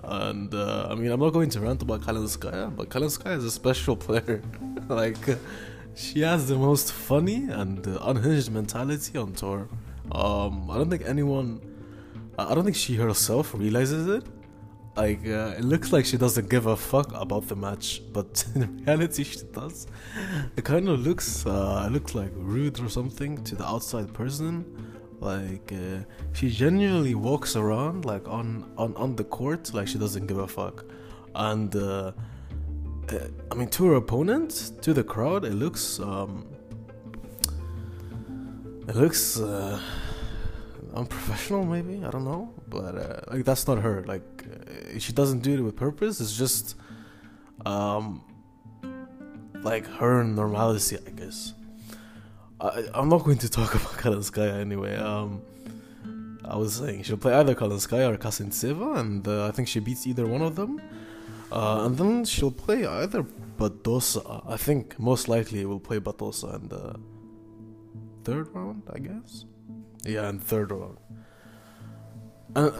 And 0.05 0.55
uh, 0.55 0.89
I 0.91 0.95
mean, 0.95 1.11
I'm 1.11 1.21
not 1.21 1.31
going 1.31 1.51
to 1.51 1.61
rant 1.61 1.83
about 1.83 2.03
Kalinskaya, 2.03 2.75
but 2.75 2.89
Kalinskaya 2.89 3.37
is 3.37 3.45
a 3.45 3.51
special 3.51 3.97
player. 3.97 4.43
like, 4.89 5.19
she 5.95 6.21
has 6.21 6.49
the 6.49 6.57
most 6.57 6.93
funny 6.93 7.49
and 7.51 7.87
unhinged 7.87 8.51
mentality 8.53 9.19
on 9.19 9.33
tour. 9.33 9.69
Um, 10.13 10.71
I 10.71 10.77
don't 10.79 10.89
think 10.89 11.03
anyone, 11.05 11.61
I 12.39 12.55
don't 12.55 12.65
think 12.65 12.77
she 12.77 12.95
herself 12.97 13.53
realizes 13.55 14.07
it. 14.07 14.25
Like, 14.97 15.27
uh, 15.27 15.55
it 15.59 15.65
looks 15.65 15.93
like 15.93 16.07
she 16.07 16.17
doesn't 16.17 16.49
give 16.49 16.67
a 16.67 16.77
fuck 16.77 17.13
about 17.15 17.49
the 17.49 17.57
match, 17.57 18.01
but 18.13 18.45
in 18.55 18.85
reality, 18.85 19.25
she 19.25 19.41
does. 19.53 19.87
It 20.57 20.65
kind 20.65 20.89
of 20.89 21.01
looks, 21.01 21.45
uh, 21.45 21.89
looks 21.91 22.15
like 22.15 22.31
rude 22.35 22.81
or 22.81 22.89
something 22.89 23.45
to 23.45 23.55
the 23.55 23.67
outside 23.67 24.13
person. 24.15 24.65
Like 25.21 25.73
uh, 25.73 26.05
she 26.33 26.51
genuinely 26.51 27.15
walks 27.15 27.57
around 27.57 28.05
like 28.05 28.29
on, 28.29 28.71
on 28.77 28.95
on 28.97 29.17
the 29.17 29.25
court 29.25 29.73
like 29.73 29.89
she 29.89 29.99
doesn't 29.99 30.27
give 30.27 30.37
a 30.37 30.47
fuck. 30.47 30.85
And 31.35 31.75
uh, 31.75 32.13
uh, 33.13 33.19
i 33.53 33.55
mean 33.55 33.69
to 33.69 33.87
her 33.87 33.95
opponent 33.95 34.73
to 34.83 34.93
the 34.93 35.05
crowd 35.05 35.45
it 35.45 35.53
looks 35.53 36.01
um 36.01 36.45
it 38.89 38.95
looks 38.95 39.41
uh, 39.41 39.81
unprofessional 40.95 41.65
maybe? 41.65 42.05
I 42.05 42.11
don't 42.11 42.25
know 42.25 42.55
but 42.77 42.95
uh, 42.97 43.21
like 43.33 43.45
that's 43.45 43.67
not 43.67 43.79
her 43.79 43.97
like 44.07 44.27
uh, 44.45 44.99
she 44.99 45.13
doesn't 45.13 45.41
do 45.41 45.53
it 45.59 45.63
with 45.67 45.77
purpose 45.77 46.21
it's 46.21 46.37
just 46.37 46.77
um 47.65 48.23
like 49.63 49.87
her 50.01 50.23
normalcy 50.23 50.99
i 51.07 51.11
guess 51.11 51.55
I, 52.61 52.85
I'm 52.95 53.09
not 53.09 53.25
going 53.25 53.39
to 53.39 53.49
talk 53.49 53.75
about 53.81 53.93
Kalinskaya 54.03 54.61
anyway. 54.61 54.97
Um, 54.97 55.43
I 56.45 56.57
was 56.57 56.77
saying 56.77 57.03
she'll 57.03 57.17
play 57.17 57.35
either 57.35 57.55
Kalinskaya 57.55 58.15
or 58.15 58.17
Kasintseva, 58.17 58.99
and 58.99 59.27
uh, 59.27 59.47
I 59.47 59.51
think 59.51 59.69
she 59.69 59.81
beats 59.81 60.07
either 60.07 60.27
one 60.27 60.43
of 60.43 60.57
them. 60.57 60.81
Uh, 61.51 61.85
and 61.85 61.97
then 61.97 62.25
she'll 62.25 62.51
play 62.51 62.87
either 62.87 63.25
Badosa. 63.59 64.43
I 64.49 64.57
think 64.57 64.99
most 64.99 65.29
likely 65.29 65.65
will 65.65 65.81
play 65.81 65.99
Badosa 65.99 66.61
in 66.61 66.69
the 66.69 66.97
third 68.25 68.49
round, 68.55 68.83
I 68.93 68.99
guess. 68.99 69.45
Yeah, 70.05 70.29
in 70.29 70.39
third 70.39 70.71
round. 70.73 70.99
Uh, 72.57 72.71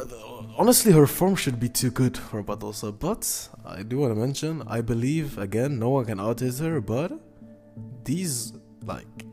honestly, 0.57 0.91
her 0.93 1.07
form 1.07 1.37
should 1.37 1.61
be 1.61 1.69
too 1.69 1.91
good 1.91 2.17
for 2.17 2.43
Badosa, 2.43 2.99
but 2.99 3.51
I 3.63 3.83
do 3.83 3.99
want 3.99 4.15
to 4.15 4.19
mention, 4.19 4.63
I 4.67 4.81
believe 4.81 5.37
again, 5.37 5.79
no 5.79 5.91
one 5.91 6.07
can 6.07 6.19
out 6.19 6.41
her, 6.41 6.81
but 6.81 7.13
these 8.05 8.55
like 8.87 9.27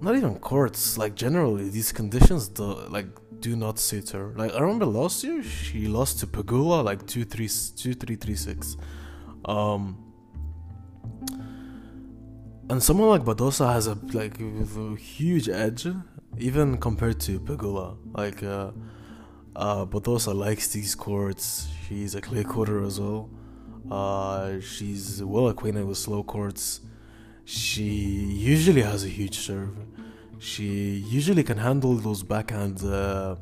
not 0.00 0.14
even 0.14 0.38
courts 0.38 0.98
like 0.98 1.14
generally 1.14 1.68
these 1.70 1.90
conditions 1.90 2.46
do 2.48 2.64
like 2.90 3.06
do 3.40 3.56
not 3.56 3.78
suit 3.78 4.10
her. 4.10 4.32
Like 4.36 4.52
i 4.52 4.60
remember 4.60 4.86
last 4.86 5.24
year 5.24 5.42
she 5.42 5.86
lost 5.88 6.20
to 6.20 6.26
pegula 6.26 6.84
like 6.84 7.04
2 7.06 7.24
3 7.24 7.48
2 7.76 7.94
3 7.94 8.16
3 8.16 8.34
6 8.34 8.76
um 9.46 9.98
and 12.70 12.82
someone 12.82 13.08
like 13.08 13.24
badosa 13.24 13.72
has 13.72 13.86
a 13.86 13.94
like 14.12 14.38
a 14.40 14.96
huge 14.96 15.48
edge 15.48 15.86
even 16.38 16.76
compared 16.76 17.18
to 17.20 17.40
pegula. 17.40 17.96
Like 18.12 18.42
uh 18.42 18.70
uh 19.56 19.84
also 20.06 20.34
likes 20.34 20.68
these 20.68 20.94
courts 20.94 21.68
she's 21.86 22.14
a 22.14 22.20
clay 22.20 22.44
courter 22.44 22.82
as 22.84 23.00
well 23.00 23.30
uh 23.90 24.58
she's 24.60 25.22
well 25.22 25.48
acquainted 25.48 25.84
with 25.86 25.98
slow 25.98 26.22
courts 26.22 26.80
she 27.44 27.84
usually 27.84 28.82
has 28.82 29.04
a 29.04 29.08
huge 29.08 29.38
serve 29.38 29.76
she 30.44 31.02
usually 31.08 31.42
can 31.42 31.56
handle 31.56 31.94
those 31.94 32.22
backhand 32.22 32.82
uh, 32.84 33.36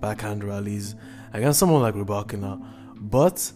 backhand 0.00 0.42
rallies 0.42 0.94
against 1.34 1.58
someone 1.58 1.82
like 1.82 1.94
Rybakina. 1.94 2.64
But 2.96 3.52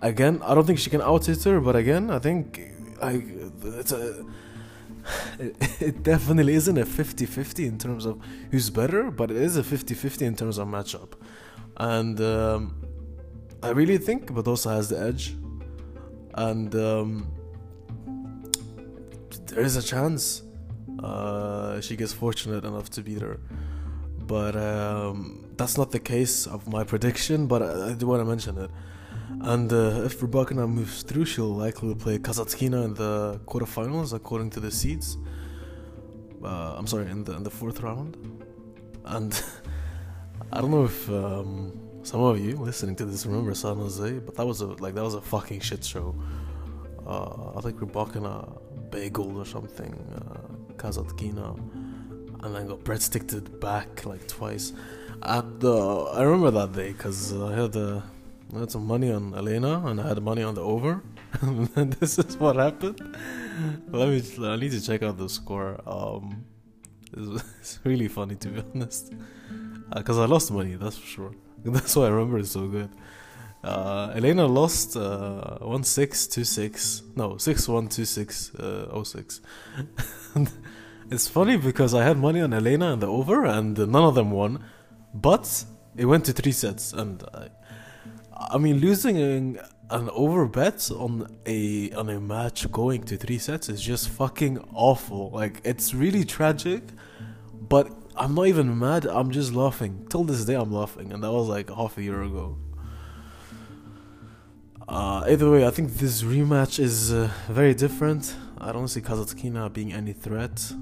again, 0.00 0.40
I 0.44 0.54
don't 0.54 0.64
think 0.64 0.78
she 0.78 0.88
can 0.88 1.02
out 1.02 1.26
hit 1.26 1.42
her. 1.44 1.60
But 1.60 1.74
again, 1.74 2.10
I 2.10 2.20
think 2.20 2.60
it's 3.02 3.92
a 3.92 4.24
it 5.80 6.02
definitely 6.02 6.54
isn't 6.54 6.76
a 6.76 6.84
50-50 6.84 7.66
in 7.66 7.78
terms 7.78 8.04
of 8.04 8.20
who's 8.50 8.70
better, 8.70 9.10
but 9.10 9.30
it 9.30 9.38
is 9.38 9.56
a 9.56 9.62
50-50 9.62 10.22
in 10.22 10.36
terms 10.36 10.58
of 10.58 10.68
matchup. 10.68 11.14
And 11.78 12.20
um, 12.20 12.82
I 13.62 13.70
really 13.70 13.98
think 13.98 14.30
Badosa 14.30 14.74
has 14.74 14.88
the 14.88 15.00
edge. 15.00 15.36
And 16.34 16.74
um, 16.74 17.32
there 19.46 19.60
is 19.60 19.76
a 19.76 19.82
chance 19.82 20.42
uh, 21.02 21.80
she 21.80 21.96
gets 21.96 22.12
fortunate 22.12 22.64
enough 22.64 22.90
to 22.90 23.02
beat 23.02 23.20
her. 23.20 23.40
But 24.26 24.56
um, 24.56 25.46
that's 25.56 25.78
not 25.78 25.90
the 25.90 26.00
case 26.00 26.46
of 26.46 26.68
my 26.68 26.84
prediction, 26.84 27.46
but 27.46 27.62
I, 27.62 27.90
I 27.90 27.94
do 27.94 28.06
want 28.06 28.20
to 28.20 28.24
mention 28.24 28.58
it. 28.58 28.70
And 29.40 29.72
uh, 29.72 30.02
if 30.04 30.20
Rybakina 30.20 30.68
moves 30.68 31.02
through, 31.02 31.26
she'll 31.26 31.54
likely 31.54 31.94
play 31.94 32.18
Kasatkina 32.18 32.84
in 32.84 32.94
the 32.94 33.40
quarterfinals, 33.46 34.12
according 34.12 34.50
to 34.50 34.60
the 34.60 34.70
seeds. 34.70 35.16
Uh, 36.42 36.74
I'm 36.76 36.86
sorry, 36.86 37.10
in 37.10 37.24
the 37.24 37.34
in 37.34 37.42
the 37.42 37.50
fourth 37.50 37.80
round. 37.80 38.16
And 39.04 39.32
I 40.52 40.60
don't 40.60 40.70
know 40.70 40.84
if 40.84 41.08
um, 41.10 41.78
some 42.02 42.20
of 42.20 42.38
you 42.38 42.56
listening 42.56 42.96
to 42.96 43.04
this 43.04 43.26
remember 43.26 43.54
San 43.54 43.76
Jose, 43.76 44.18
but 44.20 44.34
that 44.36 44.46
was 44.46 44.60
a 44.60 44.66
like 44.66 44.94
that 44.94 45.04
was 45.04 45.14
a 45.14 45.20
fucking 45.20 45.60
shit 45.60 45.84
show. 45.84 46.14
Uh, 47.06 47.56
I 47.56 47.60
think 47.60 47.80
we're 47.80 47.86
booking 47.86 48.24
a 48.24 48.46
bagel 48.90 49.38
or 49.38 49.44
something. 49.44 49.92
Uh, 50.14 50.74
Kasatkina, 50.78 51.58
and 52.44 52.54
then 52.54 52.66
got 52.68 52.84
breadsticked 52.84 53.60
back 53.60 54.06
like 54.06 54.26
twice. 54.26 54.72
At 55.22 55.60
the 55.60 55.76
I 56.14 56.22
remember 56.22 56.50
that 56.52 56.72
day 56.72 56.92
because 56.92 57.32
I 57.34 57.54
had 57.60 57.76
uh, 57.76 58.00
I 58.54 58.60
had 58.60 58.70
some 58.70 58.86
money 58.86 59.10
on 59.12 59.34
Elena 59.34 59.86
and 59.86 60.00
I 60.00 60.08
had 60.08 60.22
money 60.22 60.42
on 60.42 60.54
the 60.54 60.62
over, 60.62 61.02
and 61.42 61.92
this 61.94 62.18
is 62.18 62.36
what 62.38 62.56
happened. 62.56 63.00
Let 63.90 64.08
me. 64.08 64.22
I 64.46 64.56
need 64.56 64.70
to 64.70 64.80
check 64.80 65.02
out 65.02 65.18
the 65.18 65.28
score. 65.28 65.80
Um, 65.86 66.44
it's, 67.12 67.44
it's 67.60 67.80
really 67.84 68.08
funny 68.08 68.36
to 68.36 68.48
be 68.48 68.62
honest, 68.74 69.12
because 69.94 70.18
uh, 70.18 70.22
I 70.22 70.26
lost 70.26 70.50
money. 70.50 70.74
That's 70.74 70.96
for 70.96 71.06
sure. 71.06 71.32
That's 71.64 71.94
why 71.96 72.06
I 72.06 72.08
remember 72.08 72.38
it 72.38 72.46
so 72.46 72.66
good. 72.66 72.90
Uh, 73.62 74.12
Elena 74.14 74.46
lost 74.46 74.96
uh, 74.96 75.58
1 75.58 75.82
6 75.82 76.26
2 76.28 76.44
6. 76.44 77.02
No, 77.16 77.36
6 77.36 77.68
1 77.68 77.88
2 77.88 78.04
6 78.04 78.54
uh, 78.54 79.04
06. 79.04 79.40
it's 81.10 81.28
funny 81.28 81.56
because 81.56 81.94
I 81.94 82.04
had 82.04 82.16
money 82.16 82.40
on 82.40 82.52
Elena 82.52 82.92
and 82.92 83.02
the 83.02 83.08
over, 83.08 83.44
and 83.44 83.76
none 83.76 84.04
of 84.04 84.14
them 84.14 84.30
won. 84.30 84.64
But 85.12 85.64
it 85.96 86.04
went 86.04 86.24
to 86.26 86.32
three 86.32 86.52
sets. 86.52 86.92
And 86.92 87.24
I, 87.34 87.48
I 88.32 88.58
mean, 88.58 88.78
losing 88.78 89.58
an 89.90 90.10
over 90.10 90.46
bet 90.46 90.90
on 90.92 91.38
a 91.46 91.90
on 91.92 92.08
a 92.10 92.20
match 92.20 92.70
going 92.70 93.02
to 93.04 93.16
three 93.16 93.38
sets 93.38 93.68
is 93.68 93.80
just 93.80 94.08
fucking 94.08 94.58
awful. 94.72 95.30
Like, 95.30 95.60
it's 95.64 95.94
really 95.94 96.24
tragic. 96.24 96.82
But 97.60 97.90
I'm 98.18 98.34
not 98.34 98.46
even 98.48 98.78
mad. 98.78 99.06
I'm 99.06 99.30
just 99.30 99.52
laughing. 99.54 100.06
Till 100.10 100.24
this 100.24 100.44
day, 100.44 100.54
I'm 100.54 100.72
laughing. 100.72 101.12
And 101.12 101.22
that 101.22 101.30
was 101.30 101.48
like 101.48 101.70
half 101.70 101.96
a 101.98 102.02
year 102.02 102.22
ago. 102.22 102.58
Uh, 104.88 105.22
either 105.28 105.50
way, 105.50 105.66
I 105.66 105.70
think 105.70 105.92
this 105.92 106.22
rematch 106.22 106.80
is 106.80 107.12
uh, 107.12 107.30
very 107.48 107.74
different. 107.74 108.34
I 108.58 108.72
don't 108.72 108.88
see 108.88 109.00
Kasatkina 109.00 109.72
being 109.72 109.92
any 109.92 110.14
threat. 110.14 110.72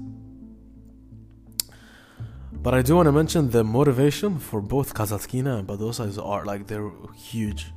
But 2.51 2.73
I 2.73 2.81
do 2.81 2.95
want 2.95 3.05
to 3.05 3.11
mention 3.11 3.51
the 3.51 3.63
motivation 3.63 4.39
for 4.39 4.59
both 4.61 4.95
Kasatkina 4.95 5.59
and 5.59 5.67
Badosa 5.67 6.07
is 6.07 6.17
art. 6.17 6.47
Like, 6.47 6.67
they're 6.67 6.89
huge. 7.15 7.67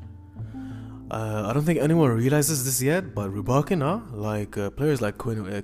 Uh, 1.10 1.44
I 1.48 1.52
don't 1.52 1.64
think 1.64 1.80
anyone 1.80 2.10
realizes 2.10 2.64
this 2.64 2.80
yet, 2.80 3.14
but 3.14 3.30
Rybakina, 3.30 4.10
like 4.12 4.56
uh, 4.56 4.70
players 4.70 5.02
like 5.02 5.18
Quinn, 5.18 5.40
uh, 5.52 5.60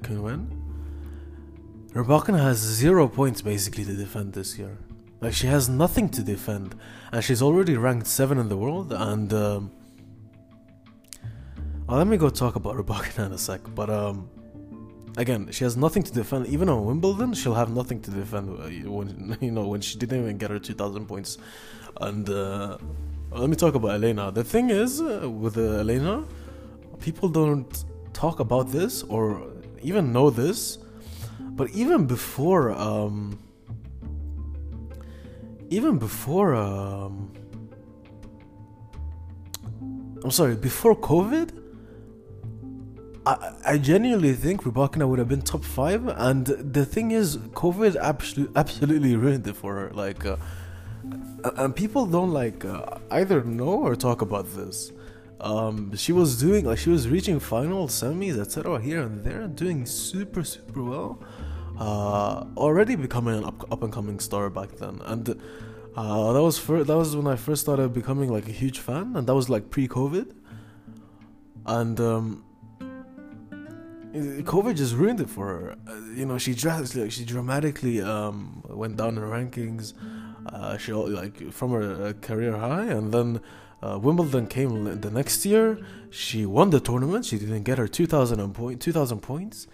Rybakina 1.96 2.40
has 2.40 2.58
zero 2.58 3.08
points 3.08 3.40
basically 3.40 3.84
to 3.84 3.94
defend 3.94 4.34
this 4.34 4.58
year. 4.58 4.76
Like, 5.20 5.32
she 5.32 5.46
has 5.46 5.68
nothing 5.68 6.08
to 6.10 6.22
defend. 6.22 6.74
And 7.10 7.24
she's 7.24 7.40
already 7.40 7.76
ranked 7.76 8.06
7 8.06 8.38
in 8.38 8.48
the 8.48 8.56
world, 8.56 8.92
and. 8.92 9.32
Um, 9.32 9.70
uh, 11.88 11.98
let 11.98 12.08
me 12.08 12.16
go 12.16 12.28
talk 12.28 12.56
about 12.56 12.74
Rybakina 12.80 13.26
in 13.26 13.32
a 13.32 13.38
sec. 13.38 13.60
But 13.74 13.90
um, 13.90 14.28
again, 15.16 15.50
she 15.52 15.62
has 15.62 15.76
nothing 15.76 16.02
to 16.02 16.12
defend. 16.12 16.48
Even 16.48 16.68
on 16.68 16.84
Wimbledon, 16.84 17.32
she'll 17.32 17.54
have 17.54 17.70
nothing 17.70 18.00
to 18.02 18.10
defend 18.10 18.48
uh, 18.50 18.90
when 18.90 19.38
you 19.40 19.52
know 19.52 19.68
when 19.68 19.80
she 19.80 19.96
didn't 19.98 20.20
even 20.20 20.36
get 20.36 20.50
her 20.50 20.58
two 20.58 20.74
thousand 20.74 21.06
points. 21.06 21.38
And 22.00 22.28
uh, 22.28 22.78
let 23.30 23.48
me 23.48 23.56
talk 23.56 23.74
about 23.74 23.92
Elena. 23.92 24.32
The 24.32 24.44
thing 24.44 24.70
is 24.70 25.00
uh, 25.00 25.30
with 25.30 25.56
uh, 25.56 25.84
Elena, 25.84 26.24
people 27.00 27.28
don't 27.28 27.84
talk 28.12 28.40
about 28.40 28.72
this 28.72 29.04
or 29.04 29.46
even 29.80 30.12
know 30.12 30.28
this. 30.30 30.78
But 31.56 31.70
even 31.70 32.06
before, 32.06 32.70
um, 32.72 33.38
even 35.70 35.98
before, 35.98 36.54
um, 36.54 37.32
I'm 40.22 40.30
sorry, 40.30 40.54
before 40.54 40.94
COVID 40.94 41.50
I, 43.26 43.52
I 43.64 43.78
genuinely 43.78 44.34
think 44.34 44.62
Rybakina 44.62 45.08
would 45.08 45.18
have 45.18 45.28
been 45.28 45.42
top 45.42 45.64
five, 45.64 46.06
and 46.06 46.46
the 46.46 46.86
thing 46.86 47.10
is, 47.10 47.38
COVID 47.38 47.96
absolutely 48.00 48.54
absolutely 48.54 49.16
ruined 49.16 49.46
it 49.48 49.56
for 49.56 49.74
her. 49.74 49.90
Like, 49.90 50.24
uh, 50.24 50.36
and 51.56 51.74
people 51.74 52.06
don't 52.06 52.30
like 52.30 52.64
uh, 52.64 52.98
either 53.10 53.42
know 53.42 53.82
or 53.82 53.96
talk 53.96 54.22
about 54.22 54.54
this. 54.54 54.92
Um, 55.40 55.94
she 55.96 56.12
was 56.12 56.40
doing 56.40 56.64
like 56.64 56.78
she 56.78 56.90
was 56.90 57.08
reaching 57.08 57.38
finals, 57.40 57.92
semis, 57.92 58.38
etc. 58.38 58.80
here 58.80 59.02
and 59.02 59.22
there, 59.22 59.46
doing 59.48 59.84
super 59.86 60.44
super 60.44 60.82
well. 60.82 61.22
Uh, 61.78 62.46
already 62.56 62.96
becoming 62.96 63.36
an 63.36 63.44
up, 63.44 63.70
up 63.70 63.82
and 63.82 63.92
coming 63.92 64.18
star 64.18 64.48
back 64.48 64.76
then, 64.76 65.00
and 65.04 65.38
uh, 65.94 66.32
that 66.32 66.42
was 66.42 66.58
fir- 66.58 66.84
that 66.84 66.96
was 66.96 67.14
when 67.14 67.26
I 67.26 67.36
first 67.36 67.62
started 67.62 67.92
becoming 67.92 68.32
like 68.32 68.48
a 68.48 68.52
huge 68.52 68.78
fan, 68.78 69.14
and 69.14 69.26
that 69.26 69.34
was 69.34 69.50
like 69.50 69.68
pre-COVID, 69.68 70.34
and 71.66 72.00
um, 72.00 72.44
COVID 74.14 74.76
just 74.76 74.94
ruined 74.94 75.20
it 75.20 75.28
for 75.28 75.46
her. 75.46 75.76
Uh, 75.86 76.00
you 76.14 76.24
know, 76.24 76.38
she 76.38 76.54
drastically, 76.54 77.02
like, 77.02 77.12
she 77.12 77.24
dramatically 77.24 78.00
um, 78.00 78.62
went 78.68 78.96
down 78.96 79.18
in 79.18 79.22
rankings. 79.22 79.92
Uh, 80.46 80.78
she 80.78 80.92
like 80.92 81.52
from 81.52 81.72
her 81.72 82.06
uh, 82.06 82.12
career 82.14 82.56
high, 82.56 82.84
and 82.84 83.12
then 83.12 83.40
uh, 83.82 83.98
Wimbledon 83.98 84.46
came 84.46 85.00
the 85.00 85.10
next 85.10 85.44
year. 85.44 85.78
She 86.10 86.46
won 86.46 86.70
the 86.70 86.80
tournament. 86.80 87.26
She 87.26 87.38
didn't 87.38 87.64
get 87.64 87.78
her 87.78 87.88
2,000 87.88 88.54
point, 88.54 88.80
2,000 88.80 89.20
points. 89.20 89.66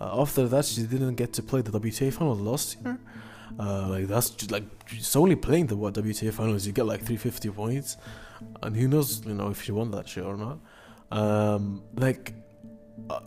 Uh, 0.00 0.20
after 0.22 0.46
that, 0.48 0.64
she 0.64 0.82
didn't 0.82 1.16
get 1.16 1.32
to 1.34 1.42
play 1.42 1.62
the 1.62 1.70
WTA 1.70 2.12
final 2.12 2.36
last 2.36 2.78
year. 2.82 2.98
Uh, 3.58 3.88
like 3.88 4.06
that's 4.06 4.30
just, 4.30 4.50
like 4.50 4.64
she's 4.86 5.16
only 5.16 5.36
playing 5.36 5.66
the 5.66 5.76
what 5.76 5.94
WTA 5.94 6.32
finals. 6.32 6.66
You 6.66 6.72
get 6.72 6.86
like 6.86 7.00
350 7.00 7.50
points, 7.50 7.96
and 8.62 8.76
who 8.76 8.88
knows, 8.88 9.24
you 9.26 9.34
know, 9.34 9.50
if 9.50 9.62
she 9.62 9.72
won 9.72 9.90
that 9.90 10.08
shit 10.08 10.24
or 10.24 10.36
not. 10.36 10.58
Um, 11.10 11.82
like 11.96 12.32
uh, 13.10 13.20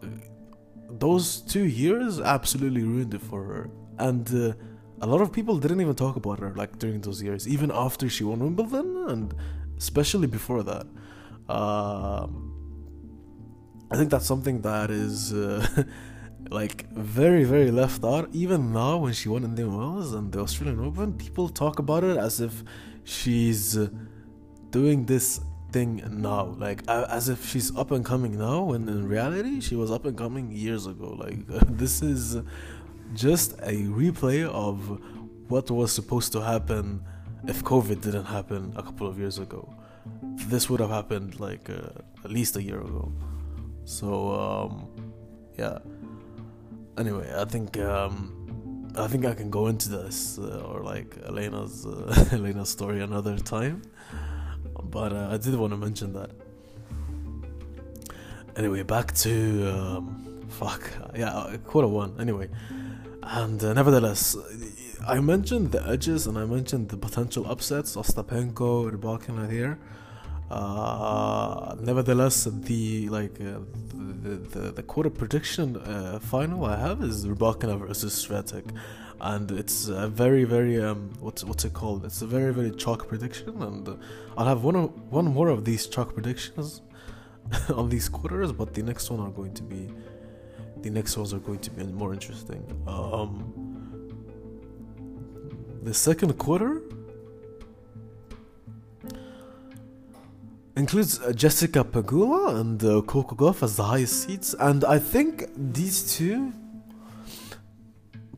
those 0.89 1.41
two 1.41 1.65
years 1.65 2.21
absolutely 2.21 2.83
ruined 2.83 3.13
it 3.13 3.21
for 3.21 3.43
her, 3.43 3.69
and 3.99 4.27
uh, 4.33 4.53
a 5.01 5.07
lot 5.07 5.19
of 5.19 5.33
people 5.33 5.57
didn't 5.57 5.81
even 5.81 5.95
talk 5.95 6.15
about 6.15 6.39
her 6.39 6.53
like 6.55 6.79
during 6.79 7.01
those 7.01 7.21
years, 7.21 7.45
even 7.47 7.69
after 7.71 8.07
she 8.07 8.23
won 8.23 8.39
Wimbledon 8.39 9.05
and 9.09 9.35
especially 9.83 10.27
before 10.27 10.63
that. 10.71 10.85
Um, 11.57 12.27
I 13.91 13.95
think 13.97 14.09
that's 14.09 14.25
something 14.25 14.61
that 14.61 14.89
is 14.89 15.33
uh, 15.33 15.83
like 16.59 16.89
very, 16.91 17.43
very 17.43 17.71
left 17.81 18.03
out. 18.03 18.29
Even 18.43 18.71
now, 18.81 18.93
when 19.03 19.13
she 19.13 19.27
won 19.33 19.43
Indian 19.43 19.71
Wells 19.77 20.13
and 20.13 20.31
the 20.31 20.39
Australian 20.39 20.79
Open, 20.79 21.13
people 21.25 21.49
talk 21.49 21.79
about 21.79 22.03
it 22.03 22.17
as 22.17 22.39
if 22.39 22.63
she's 23.03 23.77
doing 24.71 25.05
this 25.05 25.41
thing 25.73 25.91
now, 26.09 26.43
like 26.65 26.79
as 26.87 27.27
if 27.27 27.45
she's 27.49 27.75
up 27.75 27.91
and 27.91 28.05
coming 28.05 28.37
now. 28.37 28.63
When 28.69 28.87
in 28.87 29.07
reality, 29.07 29.59
she 29.59 29.75
was 29.75 29.91
up 29.91 30.05
and 30.05 30.17
coming 30.17 30.45
years 30.51 30.87
ago. 30.87 31.09
Like 31.25 31.39
this 31.81 32.01
is 32.01 32.37
just 33.13 33.53
a 33.73 33.75
replay 34.01 34.47
of 34.47 35.01
what 35.49 35.69
was 35.69 35.91
supposed 35.91 36.31
to 36.31 36.41
happen 36.41 37.03
if 37.47 37.63
COVID 37.63 38.01
didn't 38.01 38.25
happen 38.25 38.73
a 38.75 38.83
couple 38.83 39.07
of 39.07 39.17
years 39.19 39.39
ago. 39.39 39.67
This 40.47 40.69
would 40.69 40.79
have 40.79 40.89
happened 40.89 41.39
like 41.39 41.69
uh, 41.69 42.23
at 42.23 42.31
least 42.31 42.55
a 42.55 42.63
year 42.63 42.79
ago. 42.79 43.11
So 43.85 44.31
um, 44.31 44.87
yeah. 45.57 45.79
Anyway, 46.97 47.31
I 47.35 47.45
think 47.45 47.77
um, 47.79 48.91
I 48.95 49.07
think 49.07 49.25
I 49.25 49.33
can 49.33 49.49
go 49.49 49.67
into 49.67 49.89
this 49.89 50.37
uh, 50.37 50.63
or 50.67 50.81
like 50.81 51.17
Elena's 51.25 51.85
uh, 51.85 52.27
Elena's 52.31 52.69
story 52.69 53.01
another 53.01 53.37
time. 53.37 53.81
But 54.83 55.13
uh, 55.13 55.29
I 55.31 55.37
did 55.37 55.55
want 55.55 55.71
to 55.71 55.77
mention 55.77 56.13
that. 56.13 56.31
Anyway, 58.55 58.83
back 58.83 59.13
to 59.15 59.67
um, 59.73 60.45
fuck 60.49 60.91
yeah, 61.15 61.57
quarter 61.65 61.87
one. 61.87 62.15
Anyway, 62.19 62.49
and 63.23 63.63
uh, 63.63 63.73
nevertheless, 63.73 64.35
I 65.07 65.19
mentioned 65.19 65.71
the 65.71 65.85
edges 65.87 66.27
and 66.27 66.37
I 66.37 66.45
mentioned 66.45 66.89
the 66.89 66.97
potential 66.97 67.45
upsets. 67.49 67.95
Ostapenko, 67.95 68.91
Rybakina 68.91 69.49
here. 69.51 69.79
Uh, 70.49 71.75
nevertheless, 71.79 72.43
the 72.43 73.09
like 73.09 73.39
uh, 73.41 73.59
the, 74.23 74.35
the 74.53 74.71
the 74.71 74.83
quarter 74.83 75.09
prediction 75.09 75.77
uh, 75.77 76.19
final 76.19 76.65
I 76.65 76.77
have 76.77 77.01
is 77.01 77.25
Rybakina 77.25 77.79
versus 77.79 78.13
Swiatek, 78.13 78.65
and 79.19 79.49
it's 79.51 79.87
a 79.87 80.07
very 80.07 80.43
very 80.43 80.79
um 80.81 81.11
what's 81.19 81.43
what's 81.43 81.65
it 81.65 81.73
called? 81.73 82.05
It's 82.05 82.21
a 82.21 82.27
very 82.27 82.53
very 82.53 82.71
chalk 82.71 83.07
prediction, 83.07 83.63
and 83.63 83.97
I'll 84.37 84.45
have 84.45 84.63
one 84.63 84.75
of, 84.75 85.11
one 85.11 85.25
more 85.25 85.49
of 85.49 85.65
these 85.65 85.87
chalk 85.87 86.13
predictions 86.13 86.81
on 87.73 87.89
these 87.89 88.07
quarters, 88.07 88.51
but 88.51 88.75
the 88.75 88.83
next 88.83 89.09
one 89.09 89.21
are 89.21 89.31
going 89.31 89.53
to 89.55 89.63
be 89.63 89.89
the 90.81 90.89
next 90.89 91.17
ones 91.17 91.33
are 91.33 91.39
going 91.39 91.59
to 91.59 91.71
be 91.71 91.83
more 91.85 92.13
interesting. 92.13 92.63
Um, 92.85 93.72
the 95.83 95.93
second 95.93 96.37
quarter 96.37 96.81
includes 100.75 101.19
uh, 101.19 101.33
Jessica 101.33 101.83
Pegula 101.83 102.59
and 102.59 102.83
uh, 102.83 103.01
Coco 103.01 103.35
Gauff 103.35 103.63
as 103.63 103.75
the 103.75 103.83
highest 103.83 104.23
seeds, 104.23 104.55
and 104.59 104.83
I 104.85 104.97
think 104.97 105.49
these 105.55 106.15
two 106.15 106.53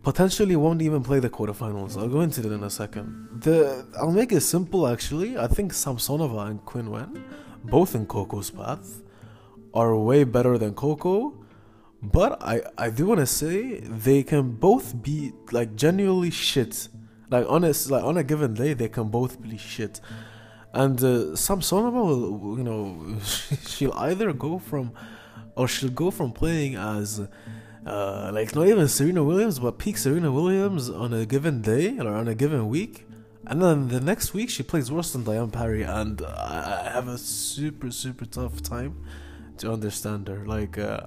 potentially 0.02 0.56
won't 0.56 0.82
even 0.82 1.04
play 1.04 1.20
the 1.20 1.30
quarterfinals. 1.30 1.98
I'll 1.98 2.10
go 2.10 2.22
into 2.22 2.42
that 2.42 2.52
in 2.52 2.64
a 2.64 2.70
second. 2.70 3.42
The 3.42 3.86
I'll 4.00 4.12
make 4.12 4.32
it 4.32 4.42
simple 4.42 4.88
actually. 4.88 5.38
I 5.38 5.48
think 5.48 5.72
Samsonova 5.72 6.50
and 6.50 6.66
Quinn 6.66 6.90
Wen, 6.90 7.24
both 7.64 7.96
in 7.96 8.06
Coco's 8.06 8.50
path, 8.50 9.02
are 9.74 9.96
way 9.96 10.24
better 10.24 10.58
than 10.58 10.74
Coco 10.74 11.46
but 12.12 12.42
I, 12.44 12.62
I 12.78 12.90
do 12.90 13.08
want 13.08 13.20
to 13.20 13.26
say 13.26 13.80
they 13.80 14.22
can 14.22 14.52
both 14.52 15.02
be 15.02 15.34
like 15.52 15.76
genuinely 15.76 16.30
shit. 16.30 16.88
Like 17.36 17.48
honest, 17.50 17.92
like 17.92 18.04
on 18.04 18.16
a 18.18 18.24
given 18.24 18.54
day, 18.54 18.74
they 18.74 18.88
can 18.88 19.10
both 19.10 19.42
be 19.42 19.58
shit. 19.58 20.00
And 20.74 20.98
uh, 21.00 21.36
Samsonova 21.36 22.02
will, 22.06 22.58
you 22.58 22.64
know, 22.64 23.18
she'll 23.68 23.94
either 23.94 24.32
go 24.32 24.60
from, 24.60 24.94
or 25.56 25.68
she'll 25.68 25.90
go 25.90 26.12
from 26.12 26.32
playing 26.32 26.76
as, 26.76 27.22
uh, 27.86 28.32
like 28.34 28.56
not 28.56 28.68
even 28.68 28.88
Serena 28.88 29.24
Williams, 29.24 29.60
but 29.60 29.78
peak 29.78 29.98
Serena 29.98 30.32
Williams 30.32 30.90
on 30.90 31.14
a 31.14 31.26
given 31.26 31.62
day 31.62 31.98
or 32.00 32.14
on 32.14 32.28
a 32.30 32.36
given 32.36 32.70
week, 32.70 33.06
and 33.48 33.62
then 33.62 33.90
the 33.90 34.00
next 34.00 34.34
week 34.34 34.50
she 34.50 34.64
plays 34.64 34.90
worse 34.92 35.12
than 35.12 35.24
Diane 35.24 35.52
Parry, 35.52 35.84
and 35.84 36.22
I 36.22 36.90
have 36.94 37.08
a 37.08 37.18
super 37.18 37.92
super 37.92 38.26
tough 38.26 38.62
time 38.62 39.06
to 39.58 39.72
understand 39.72 40.28
her. 40.30 40.46
Like, 40.46 40.78
uh, 40.78 41.02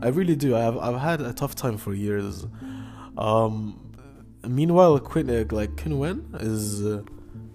I 0.00 0.08
really 0.08 0.36
do. 0.36 0.56
I've 0.56 0.78
I've 0.78 1.00
had 1.00 1.20
a 1.20 1.32
tough 1.32 1.54
time 1.54 1.76
for 1.76 1.92
years. 1.92 2.46
Um, 3.18 3.81
meanwhile, 4.46 4.98
Quinn 4.98 5.30
uh, 5.30 5.44
like 5.50 5.76
Qin 5.76 6.42
is 6.42 6.84
uh, 6.84 7.02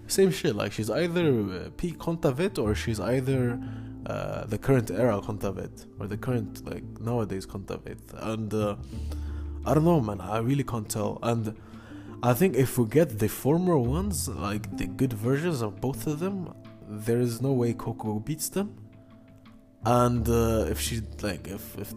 same 0.06 0.30
shit. 0.30 0.54
Like 0.54 0.72
she's 0.72 0.90
either 0.90 1.28
uh, 1.28 1.70
peak 1.76 1.98
Kontaveit 1.98 2.58
or 2.58 2.74
she's 2.74 3.00
either 3.00 3.60
uh, 4.06 4.44
the 4.46 4.58
current 4.58 4.90
era 4.90 5.20
Kontaveit 5.20 5.86
or 5.98 6.06
the 6.06 6.16
current 6.16 6.66
like 6.66 6.84
nowadays 7.00 7.46
Kontaveit. 7.46 8.00
And 8.14 8.52
uh, 8.52 8.76
I 9.64 9.74
don't 9.74 9.84
know, 9.84 10.00
man. 10.00 10.20
I 10.20 10.38
really 10.38 10.64
can't 10.64 10.88
tell. 10.88 11.18
And 11.22 11.54
I 12.22 12.34
think 12.34 12.56
if 12.56 12.78
we 12.78 12.86
get 12.86 13.18
the 13.18 13.28
former 13.28 13.78
ones, 13.78 14.28
like 14.28 14.76
the 14.76 14.86
good 14.86 15.12
versions 15.12 15.62
of 15.62 15.80
both 15.80 16.06
of 16.06 16.20
them, 16.20 16.52
there 16.88 17.20
is 17.20 17.40
no 17.40 17.52
way 17.52 17.74
Coco 17.74 18.18
beats 18.18 18.48
them 18.48 18.74
and 19.84 20.28
uh, 20.28 20.66
if 20.68 20.80
she 20.80 21.00
like 21.22 21.46
if 21.48 21.78
if 21.78 21.94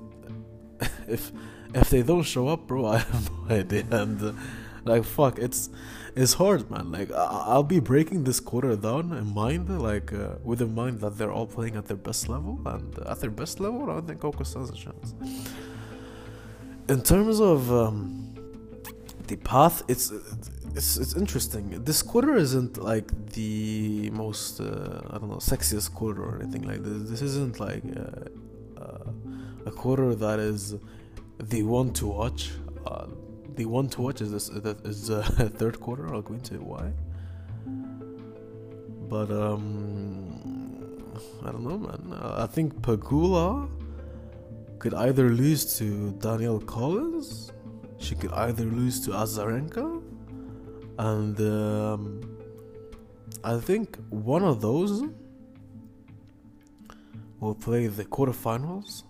if 1.08 1.32
if 1.74 1.90
they 1.90 2.04
don't 2.04 2.24
show 2.24 2.48
up, 2.48 2.68
bro, 2.68 2.86
I 2.96 2.98
have 3.00 3.32
no 3.32 3.56
idea. 3.56 3.86
And 3.92 4.22
uh, 4.22 4.34
like 4.86 5.04
fuck, 5.04 5.38
it's 5.40 5.70
it's 6.16 6.34
hard, 6.34 6.70
man. 6.70 6.92
Like 6.92 7.12
I- 7.12 7.56
will 7.56 7.64
be 7.64 7.80
breaking 7.80 8.24
this 8.24 8.40
quarter 8.40 8.76
down 8.76 9.14
in 9.14 9.34
mind, 9.34 9.70
like 9.82 10.12
uh, 10.14 10.36
with 10.44 10.62
in 10.62 10.74
mind 10.76 11.00
that 11.02 11.18
they're 11.18 11.32
all 11.32 11.48
playing 11.48 11.76
at 11.76 11.86
their 11.88 11.98
best 11.98 12.28
level, 12.30 12.60
and 12.66 12.98
at 13.00 13.20
their 13.20 13.30
best 13.30 13.60
level, 13.60 13.84
I 13.90 13.94
don't 13.96 14.08
think 14.08 14.22
Coco 14.22 14.44
stands 14.44 14.70
a 14.70 14.74
chance. 14.74 15.14
In 16.90 17.02
terms 17.02 17.40
of 17.40 17.72
um, 17.72 18.34
the 19.28 19.38
path, 19.38 19.84
it's 19.88 20.12
it's 20.76 20.98
it's 20.98 21.16
interesting. 21.16 21.84
This 21.84 22.02
quarter 22.02 22.36
isn't 22.36 22.78
like 22.78 23.08
the 23.34 24.10
most 24.12 24.60
uh, 24.60 25.02
I 25.10 25.18
don't 25.18 25.30
know 25.30 25.38
sexiest 25.38 25.94
quarter 25.94 26.24
or 26.24 26.42
anything 26.42 26.64
like 26.64 26.84
this. 26.84 27.10
This 27.10 27.22
isn't 27.22 27.60
like 27.60 27.84
uh, 27.96 28.82
uh, 28.82 29.12
a 29.66 29.72
quarter 29.72 30.16
that 30.16 30.40
is 30.40 30.76
the 31.40 31.64
one 31.64 31.94
to 31.94 32.08
watch. 32.08 32.52
Uh, 32.86 33.08
the 33.56 33.66
one 33.66 33.90
to 33.90 34.02
watch 34.02 34.22
is 34.22 34.32
this 34.32 34.50
is 34.50 35.08
the 35.08 35.24
third 35.58 35.80
quarter. 35.80 36.14
I'll 36.14 36.22
go 36.22 36.34
into 36.34 36.56
why. 36.56 36.92
But 39.10 39.30
um, 39.32 41.14
I 41.46 41.52
don't 41.52 41.64
know, 41.64 41.78
man. 41.78 42.18
I 42.22 42.48
think 42.48 42.74
Pegula 42.82 43.70
could 44.80 44.94
either 44.94 45.30
lose 45.30 45.78
to 45.78 46.12
Danielle 46.20 46.60
Collins. 46.60 47.52
She 47.98 48.16
could 48.16 48.32
either 48.32 48.64
lose 48.64 49.00
to 49.06 49.12
Azarenka 49.12 50.02
and 50.98 51.40
um, 51.40 52.22
I 53.44 53.58
think 53.58 53.98
one 54.10 54.44
of 54.44 54.62
those 54.62 55.04
will 57.40 57.56
play 57.56 57.88
the 57.88 58.06
quarterfinals, 58.06 59.04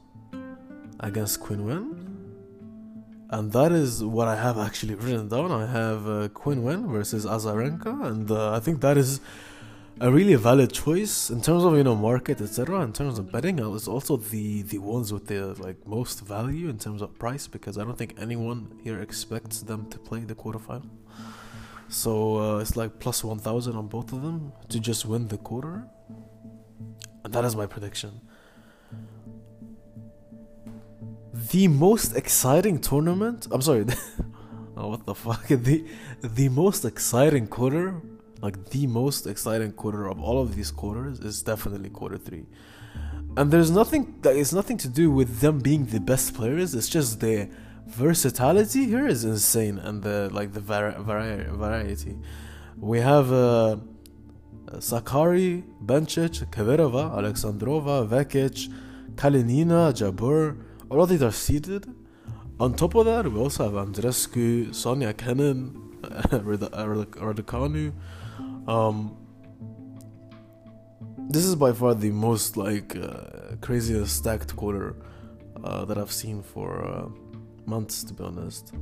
against 1.01 1.41
Queen 1.41 1.65
Wen. 1.65 2.10
And 3.31 3.53
that 3.53 3.71
is 3.71 4.03
what 4.03 4.27
I 4.27 4.35
have 4.35 4.57
actually 4.57 4.95
written 4.95 5.29
down. 5.29 5.51
I 5.53 5.65
have 5.65 6.07
uh, 6.07 6.27
Queen 6.27 6.63
Wen 6.63 6.87
versus 6.89 7.25
Azarenka, 7.25 8.05
and 8.05 8.29
uh, 8.29 8.51
I 8.51 8.59
think 8.59 8.81
that 8.81 8.97
is 8.97 9.21
a 10.01 10.11
really 10.11 10.35
valid 10.35 10.73
choice 10.73 11.29
in 11.29 11.41
terms 11.41 11.63
of 11.63 11.77
you 11.77 11.83
know 11.83 11.95
market 11.95 12.41
etc. 12.41 12.81
In 12.81 12.91
terms 12.91 13.17
of 13.19 13.31
betting, 13.31 13.61
I 13.61 13.67
was 13.67 13.87
also 13.87 14.17
the 14.17 14.63
the 14.63 14.79
ones 14.79 15.13
with 15.13 15.27
the 15.27 15.53
like 15.65 15.87
most 15.87 16.19
value 16.21 16.67
in 16.67 16.77
terms 16.77 17.01
of 17.01 17.17
price 17.19 17.47
because 17.47 17.77
I 17.77 17.85
don't 17.85 17.97
think 17.97 18.15
anyone 18.19 18.79
here 18.83 18.99
expects 18.99 19.61
them 19.61 19.89
to 19.91 19.97
play 19.97 20.21
the 20.21 20.35
quarterfinal. 20.35 20.89
So 21.87 22.11
uh, 22.37 22.57
it's 22.59 22.75
like 22.75 22.99
plus 22.99 23.23
one 23.23 23.39
thousand 23.39 23.77
on 23.77 23.87
both 23.87 24.11
of 24.11 24.23
them 24.23 24.51
to 24.67 24.79
just 24.79 25.05
win 25.05 25.29
the 25.29 25.37
quarter, 25.37 25.87
and 27.23 27.33
that 27.33 27.45
is 27.45 27.55
my 27.55 27.65
prediction. 27.65 28.19
The 31.51 31.67
most 31.67 32.15
exciting 32.15 32.79
tournament. 32.79 33.47
I'm 33.51 33.61
sorry. 33.61 33.85
oh, 34.77 34.87
what 34.87 35.05
the 35.05 35.15
fuck? 35.15 35.47
The 35.49 35.85
the 36.21 36.49
most 36.49 36.85
exciting 36.85 37.47
quarter 37.47 38.01
like 38.41 38.69
the 38.71 38.87
most 38.87 39.27
exciting 39.27 39.71
quarter 39.71 40.07
of 40.07 40.19
all 40.19 40.41
of 40.41 40.55
these 40.55 40.71
quarters 40.71 41.19
is 41.19 41.43
definitely 41.43 41.89
quarter 41.89 42.17
three. 42.17 42.45
And 43.37 43.51
there's 43.51 43.71
nothing 43.71 44.19
that 44.23 44.35
is 44.35 44.51
nothing 44.51 44.77
to 44.79 44.89
do 44.89 45.11
with 45.11 45.39
them 45.39 45.59
being 45.59 45.85
the 45.85 45.99
best 45.99 46.33
players. 46.33 46.73
It's 46.73 46.89
just 46.89 47.19
the 47.19 47.49
versatility 47.87 48.85
here 48.85 49.07
is 49.07 49.23
insane, 49.23 49.77
and 49.77 50.01
the 50.01 50.29
like 50.33 50.53
the 50.53 50.59
vari- 50.59 50.95
vari- 50.99 51.49
variety. 51.51 52.17
We 52.77 52.99
have 52.99 53.31
uh, 53.31 53.77
Sakkari, 54.87 55.63
Bencic, 55.85 56.45
Kvitova, 56.49 57.03
Alexandrova, 57.19 58.07
Vekic, 58.07 58.73
Kalinina, 59.15 59.93
Jabeur. 59.93 60.57
All 60.91 61.01
of 61.01 61.07
these 61.07 61.23
are 61.23 61.31
seeded. 61.31 61.87
On 62.59 62.73
top 62.73 62.95
of 62.95 63.05
that, 63.05 63.25
we 63.25 63.39
also 63.39 63.63
have 63.63 63.87
Andreescu, 63.87 64.75
Sonia 64.75 65.13
Kenin, 65.13 65.71
Raducanu, 66.01 67.93
um, 68.67 69.15
this 71.29 71.45
is 71.45 71.55
by 71.55 71.71
far 71.71 71.93
the 71.93 72.11
most 72.11 72.57
like 72.57 72.93
uh, 72.97 73.55
craziest 73.61 74.17
stacked 74.17 74.53
quarter 74.57 74.97
uh, 75.63 75.85
that 75.85 75.97
I've 75.97 76.11
seen 76.11 76.43
for 76.43 76.85
uh, 76.85 77.07
months, 77.65 78.03
to 78.03 78.13
be 78.13 78.25
honest. 78.25 78.73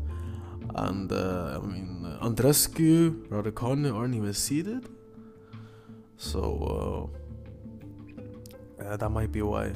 And 0.73 1.11
uh, 1.11 1.59
I 1.61 1.65
mean, 1.67 2.17
Andreescu, 2.23 3.27
Raducanu 3.27 3.95
aren't 3.95 4.15
even 4.15 4.33
seeded, 4.33 4.89
so 6.17 7.11
uh, 8.83 8.97
that 8.97 9.11
might 9.11 9.31
be 9.31 9.43
why. 9.43 9.73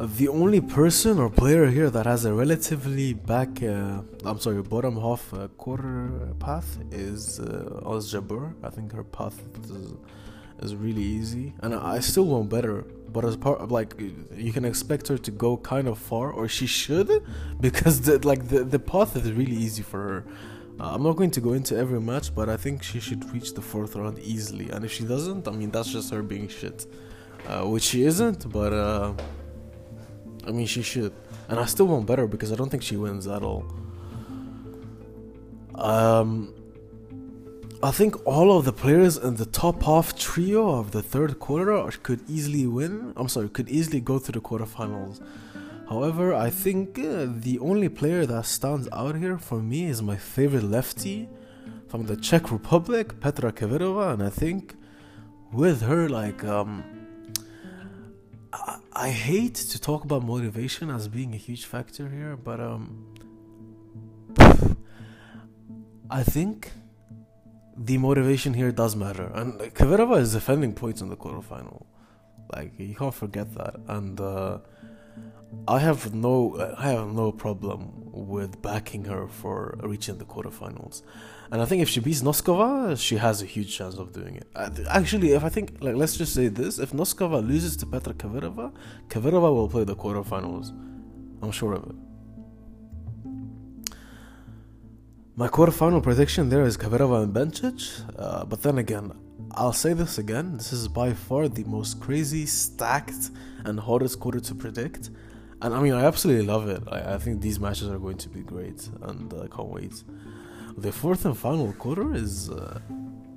The 0.00 0.28
only 0.28 0.60
person 0.60 1.18
or 1.18 1.28
player 1.28 1.66
here 1.66 1.90
that 1.90 2.06
has 2.06 2.24
a 2.24 2.32
relatively 2.32 3.14
back, 3.14 3.60
uh, 3.64 4.02
I'm 4.24 4.38
sorry, 4.38 4.62
bottom 4.62 4.94
half 4.94 5.34
uh, 5.34 5.48
quarter 5.56 6.28
path 6.38 6.78
is 6.92 7.40
uh, 7.40 7.80
Ons 7.84 8.12
Jabeur. 8.14 8.54
I 8.62 8.70
think 8.70 8.92
her 8.92 9.02
path 9.02 9.36
is, 9.64 9.94
is 10.60 10.76
really 10.76 11.02
easy, 11.02 11.52
and 11.62 11.74
I 11.74 11.98
still 11.98 12.26
want 12.26 12.48
better. 12.48 12.84
But 13.12 13.24
as 13.24 13.36
part 13.36 13.58
of 13.58 13.72
like, 13.72 14.00
you 14.36 14.52
can 14.52 14.64
expect 14.64 15.08
her 15.08 15.18
to 15.18 15.30
go 15.32 15.56
kind 15.56 15.88
of 15.88 15.98
far, 15.98 16.30
or 16.30 16.46
she 16.46 16.66
should, 16.66 17.10
because 17.60 18.02
the, 18.02 18.24
like 18.24 18.46
the 18.46 18.62
the 18.62 18.78
path 18.78 19.16
is 19.16 19.32
really 19.32 19.56
easy 19.56 19.82
for 19.82 20.00
her. 20.00 20.24
Uh, 20.78 20.94
I'm 20.94 21.02
not 21.02 21.16
going 21.16 21.32
to 21.32 21.40
go 21.40 21.54
into 21.54 21.76
every 21.76 22.00
match, 22.00 22.32
but 22.32 22.48
I 22.48 22.56
think 22.56 22.84
she 22.84 23.00
should 23.00 23.28
reach 23.32 23.52
the 23.52 23.62
fourth 23.62 23.96
round 23.96 24.20
easily. 24.20 24.70
And 24.70 24.84
if 24.84 24.92
she 24.92 25.04
doesn't, 25.04 25.48
I 25.48 25.50
mean 25.50 25.72
that's 25.72 25.90
just 25.90 26.12
her 26.12 26.22
being 26.22 26.46
shit, 26.46 26.86
uh, 27.48 27.64
which 27.64 27.82
she 27.82 28.04
isn't. 28.04 28.48
But 28.52 28.72
uh, 28.72 29.14
I 30.48 30.52
mean, 30.52 30.66
she 30.66 30.82
should. 30.82 31.12
And 31.48 31.58
I 31.60 31.66
still 31.66 31.86
want 31.86 32.06
better 32.06 32.26
because 32.26 32.52
I 32.52 32.56
don't 32.56 32.70
think 32.70 32.82
she 32.82 32.96
wins 32.96 33.26
at 33.26 33.42
all. 33.42 33.64
Um, 35.74 36.54
I 37.80 37.92
think 37.92 38.26
all 38.26 38.56
of 38.56 38.64
the 38.64 38.72
players 38.72 39.16
in 39.16 39.36
the 39.36 39.46
top 39.46 39.84
half 39.84 40.18
trio 40.18 40.70
of 40.70 40.90
the 40.90 41.02
third 41.02 41.38
quarter 41.38 41.88
could 42.02 42.20
easily 42.28 42.66
win. 42.66 43.12
I'm 43.16 43.28
sorry, 43.28 43.48
could 43.48 43.68
easily 43.68 44.00
go 44.00 44.18
to 44.18 44.32
the 44.32 44.40
quarterfinals. 44.40 45.22
However, 45.88 46.34
I 46.34 46.50
think 46.50 46.98
uh, 46.98 47.26
the 47.28 47.58
only 47.60 47.88
player 47.88 48.26
that 48.26 48.46
stands 48.46 48.88
out 48.92 49.16
here 49.16 49.38
for 49.38 49.60
me 49.62 49.86
is 49.86 50.02
my 50.02 50.16
favorite 50.16 50.64
lefty 50.64 51.28
from 51.86 52.06
the 52.06 52.16
Czech 52.16 52.50
Republic, 52.50 53.20
Petra 53.20 53.52
Kvitova, 53.52 54.12
and 54.12 54.22
I 54.22 54.28
think 54.28 54.74
with 55.52 55.82
her 55.82 56.08
like 56.08 56.44
um, 56.44 56.84
I, 58.92 59.10
hate 59.10 59.54
to 59.54 59.80
talk 59.80 60.04
about 60.04 60.24
motivation 60.24 60.90
as 60.90 61.08
being 61.08 61.34
a 61.34 61.36
huge 61.36 61.64
factor 61.64 62.08
here, 62.08 62.36
but 62.36 62.60
um, 62.60 63.14
I 66.10 66.22
think 66.22 66.72
the 67.76 67.98
motivation 67.98 68.54
here 68.54 68.72
does 68.72 68.96
matter. 68.96 69.30
And 69.34 69.60
Kvitova 69.60 70.18
is 70.20 70.32
defending 70.32 70.74
points 70.74 71.00
in 71.00 71.08
the 71.08 71.16
quarterfinal. 71.16 71.86
Like 72.52 72.72
you 72.78 72.94
can't 72.94 73.14
forget 73.14 73.54
that. 73.54 73.76
And 73.86 74.20
uh, 74.20 74.58
I 75.66 75.78
have 75.78 76.14
no, 76.14 76.74
I 76.76 76.90
have 76.90 77.08
no 77.12 77.32
problem 77.32 77.92
with 78.12 78.60
backing 78.62 79.04
her 79.04 79.28
for 79.28 79.78
reaching 79.82 80.18
the 80.18 80.24
quarterfinals. 80.24 81.02
And 81.50 81.62
I 81.62 81.64
think 81.64 81.80
if 81.80 81.88
she 81.88 82.00
beats 82.00 82.20
Noskova, 82.20 83.00
she 83.00 83.16
has 83.16 83.40
a 83.40 83.46
huge 83.46 83.74
chance 83.76 83.96
of 83.96 84.12
doing 84.12 84.36
it. 84.36 84.46
Actually, 84.88 85.32
if 85.32 85.44
I 85.44 85.48
think, 85.48 85.78
like, 85.80 85.96
let's 85.96 86.16
just 86.16 86.34
say 86.34 86.48
this: 86.48 86.78
if 86.78 86.92
Noskova 86.92 87.46
loses 87.46 87.76
to 87.78 87.86
Petra 87.86 88.12
Kvitova, 88.12 88.72
Kvitova 89.08 89.54
will 89.54 89.68
play 89.68 89.84
the 89.84 89.96
quarterfinals. 89.96 90.70
I'm 91.42 91.50
sure 91.50 91.72
of 91.72 91.84
it. 91.90 91.96
My 95.36 95.48
quarterfinal 95.48 96.02
prediction 96.02 96.48
there 96.50 96.64
is 96.64 96.76
Kvitova 96.76 97.22
and 97.22 97.32
Bencic, 97.32 98.04
uh, 98.18 98.44
but 98.44 98.62
then 98.62 98.76
again, 98.78 99.12
I'll 99.52 99.72
say 99.72 99.94
this 99.94 100.18
again: 100.18 100.58
this 100.58 100.72
is 100.72 100.86
by 100.86 101.14
far 101.14 101.48
the 101.48 101.64
most 101.64 101.98
crazy, 102.00 102.44
stacked, 102.44 103.30
and 103.64 103.80
hardest 103.80 104.20
quarter 104.20 104.40
to 104.40 104.54
predict. 104.54 105.10
And 105.62 105.74
I 105.74 105.80
mean, 105.80 105.94
I 105.94 106.04
absolutely 106.04 106.46
love 106.46 106.68
it. 106.68 106.82
I, 106.88 107.14
I 107.14 107.18
think 107.18 107.40
these 107.40 107.58
matches 107.58 107.88
are 107.88 107.98
going 107.98 108.18
to 108.18 108.28
be 108.28 108.42
great, 108.42 108.88
and 109.02 109.32
I 109.32 109.46
can't 109.46 109.68
wait. 109.68 110.04
The 110.80 110.92
fourth 110.92 111.24
and 111.24 111.36
final 111.36 111.72
quarter 111.72 112.14
is, 112.14 112.50
uh, 112.50 112.78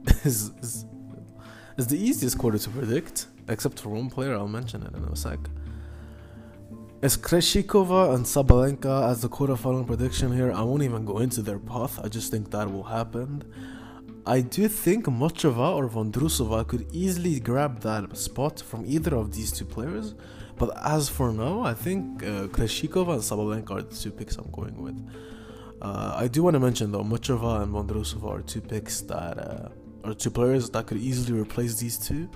is, 0.23 0.51
is 0.61 0.85
is 1.77 1.87
the 1.87 1.97
easiest 1.97 2.37
quarter 2.37 2.59
to 2.59 2.69
predict, 2.69 3.27
except 3.47 3.79
for 3.79 3.89
one 3.89 4.09
player. 4.09 4.33
I'll 4.35 4.47
mention 4.47 4.83
it 4.83 4.93
in 4.95 5.03
a 5.03 5.15
sec. 5.15 5.39
It's 7.01 7.17
Krejcikova 7.17 8.13
and 8.13 8.23
Sabalenka 8.25 9.09
as 9.09 9.21
the 9.23 9.29
quarterfinal 9.29 9.87
prediction 9.87 10.31
here. 10.31 10.51
I 10.51 10.61
won't 10.61 10.83
even 10.83 11.03
go 11.03 11.17
into 11.17 11.41
their 11.41 11.57
path. 11.57 11.99
I 12.03 12.07
just 12.09 12.29
think 12.29 12.51
that 12.51 12.71
will 12.71 12.83
happen. 12.83 13.43
I 14.27 14.41
do 14.41 14.67
think 14.67 15.05
Muchova 15.05 15.75
or 15.75 15.89
Vondrousova 15.89 16.67
could 16.67 16.85
easily 16.91 17.39
grab 17.39 17.79
that 17.79 18.15
spot 18.15 18.61
from 18.61 18.85
either 18.85 19.15
of 19.15 19.33
these 19.33 19.51
two 19.51 19.65
players. 19.65 20.13
But 20.59 20.69
as 20.85 21.09
for 21.09 21.33
now, 21.33 21.61
I 21.61 21.73
think 21.73 22.21
uh, 22.21 22.45
Krejcikova 22.55 23.13
and 23.13 23.23
Sabalenka 23.23 23.71
are 23.71 23.81
the 23.81 23.95
two 23.95 24.11
picks 24.11 24.35
I'm 24.35 24.51
going 24.51 24.79
with. 24.79 24.97
Uh, 25.81 26.13
I 26.15 26.27
do 26.27 26.43
want 26.43 26.53
to 26.53 26.59
mention 26.59 26.91
though, 26.91 27.03
Muchova 27.03 27.63
and 27.63 27.73
Vondrousova 27.73 28.39
are 28.39 28.41
two 28.41 28.61
picks 28.61 29.01
that 29.01 29.37
uh, 29.37 29.69
are 30.03 30.13
two 30.13 30.29
players 30.29 30.69
that 30.69 30.85
could 30.85 30.97
easily 30.97 31.39
replace 31.39 31.79
these 31.79 31.97
two. 31.97 32.29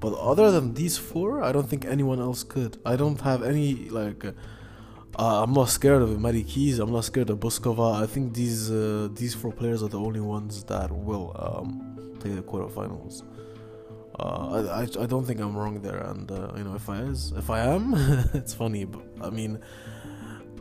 But 0.00 0.14
other 0.14 0.50
than 0.50 0.74
these 0.74 0.96
four, 0.96 1.42
I 1.42 1.52
don't 1.52 1.68
think 1.68 1.84
anyone 1.84 2.20
else 2.20 2.42
could. 2.42 2.78
I 2.84 2.96
don't 2.96 3.20
have 3.20 3.42
any 3.42 3.88
like. 3.88 4.24
Uh, 5.18 5.42
I'm 5.42 5.52
not 5.52 5.68
scared 5.68 6.02
of 6.02 6.18
Maddie 6.20 6.44
Keys. 6.44 6.78
I'm 6.78 6.92
not 6.92 7.04
scared 7.04 7.30
of 7.30 7.38
Bouzkova. 7.40 8.02
I 8.02 8.06
think 8.06 8.34
these 8.34 8.70
uh, 8.70 9.08
these 9.12 9.34
four 9.34 9.52
players 9.52 9.82
are 9.82 9.88
the 9.88 9.98
only 9.98 10.20
ones 10.20 10.64
that 10.64 10.90
will 10.90 11.36
um, 11.38 12.16
play 12.20 12.32
the 12.32 12.42
quarterfinals. 12.42 13.22
Uh, 14.18 14.72
I, 14.72 14.80
I, 14.80 15.04
I 15.04 15.06
don't 15.06 15.24
think 15.24 15.40
I'm 15.40 15.56
wrong 15.56 15.80
there, 15.80 15.98
and 15.98 16.30
uh, 16.30 16.52
you 16.56 16.64
know 16.64 16.74
if 16.74 16.88
I 16.88 17.00
is 17.02 17.32
if 17.36 17.50
I 17.50 17.60
am, 17.60 17.94
it's 18.34 18.54
funny. 18.54 18.84
But 18.84 19.02
I 19.20 19.30
mean, 19.30 19.58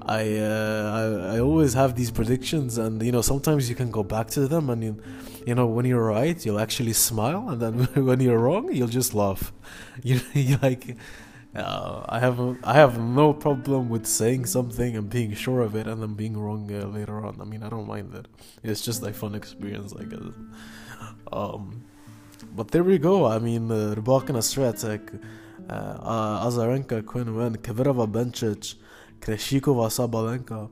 I, 0.05 0.37
uh, 0.37 1.29
I 1.31 1.35
I 1.35 1.39
always 1.39 1.73
have 1.73 1.95
these 1.95 2.11
predictions, 2.11 2.77
and 2.77 3.01
you 3.01 3.11
know 3.11 3.21
sometimes 3.21 3.69
you 3.69 3.75
can 3.75 3.91
go 3.91 4.03
back 4.03 4.27
to 4.29 4.47
them, 4.47 4.69
and 4.69 4.83
you, 4.83 5.01
you 5.45 5.55
know 5.55 5.65
when 5.65 5.85
you're 5.85 6.03
right, 6.05 6.43
you'll 6.45 6.59
actually 6.59 6.93
smile, 6.93 7.49
and 7.49 7.61
then 7.61 7.73
when 8.05 8.19
you're 8.19 8.39
wrong, 8.39 8.71
you'll 8.73 8.87
just 8.87 9.13
laugh. 9.13 9.53
You 10.03 10.57
like. 10.61 10.97
Uh, 11.55 12.05
I 12.07 12.19
have 12.19 12.39
I 12.63 12.73
have 12.73 12.99
no 12.99 13.33
problem 13.33 13.89
with 13.89 14.05
saying 14.05 14.45
something 14.45 14.95
and 14.95 15.09
being 15.09 15.33
sure 15.33 15.61
of 15.61 15.75
it, 15.75 15.87
and 15.87 16.01
then 16.01 16.13
being 16.13 16.37
wrong 16.37 16.71
uh, 16.71 16.85
later 16.85 17.25
on. 17.25 17.41
I 17.41 17.43
mean, 17.43 17.63
I 17.63 17.69
don't 17.69 17.87
mind 17.87 18.11
that. 18.11 18.27
It's 18.63 18.81
just 18.81 19.03
a 19.03 19.11
fun 19.11 19.33
experience, 19.33 19.93
I 19.99 20.03
guess. 20.03 20.29
Um, 21.31 21.83
but 22.55 22.69
there 22.69 22.83
we 22.83 22.97
go. 22.97 23.25
I 23.25 23.39
mean, 23.39 23.71
uh, 23.71 23.95
Rybakina 23.97 24.41
Swiatek, 24.41 25.19
uh, 25.69 25.73
uh, 25.73 26.45
Azarenka, 26.47 27.05
Quinn 27.05 27.35
Wen, 27.35 27.57
Kvitova 27.57 28.07
Bencic, 28.11 28.75
Krejcikova 29.19 29.89
Sabalenka. 29.89 30.69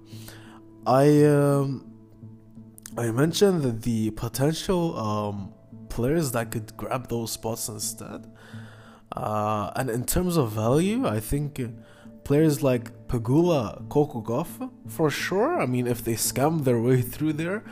I 0.86 1.24
um, 1.26 1.92
I 2.98 3.12
mentioned 3.12 3.62
that 3.64 3.82
the 3.84 4.12
potential 4.12 4.98
um, 4.98 5.54
players 5.90 6.32
that 6.32 6.52
could 6.52 6.76
grab 6.78 7.10
those 7.10 7.32
spots 7.32 7.68
instead. 7.70 8.32
Uh, 9.16 9.72
and 9.76 9.90
in 9.90 10.06
terms 10.06 10.38
of 10.38 10.52
value, 10.52 11.08
I 11.08 11.20
think 11.20 11.62
players 12.24 12.62
like 12.62 13.08
Pegula 13.08 13.88
Gauff, 13.88 14.70
for 14.88 15.10
sure. 15.10 15.60
I 15.60 15.66
mean, 15.66 15.88
if 15.88 16.04
they 16.04 16.14
scam 16.14 16.64
their 16.64 16.80
way 16.80 17.02
through 17.02 17.34
there, 17.34 17.64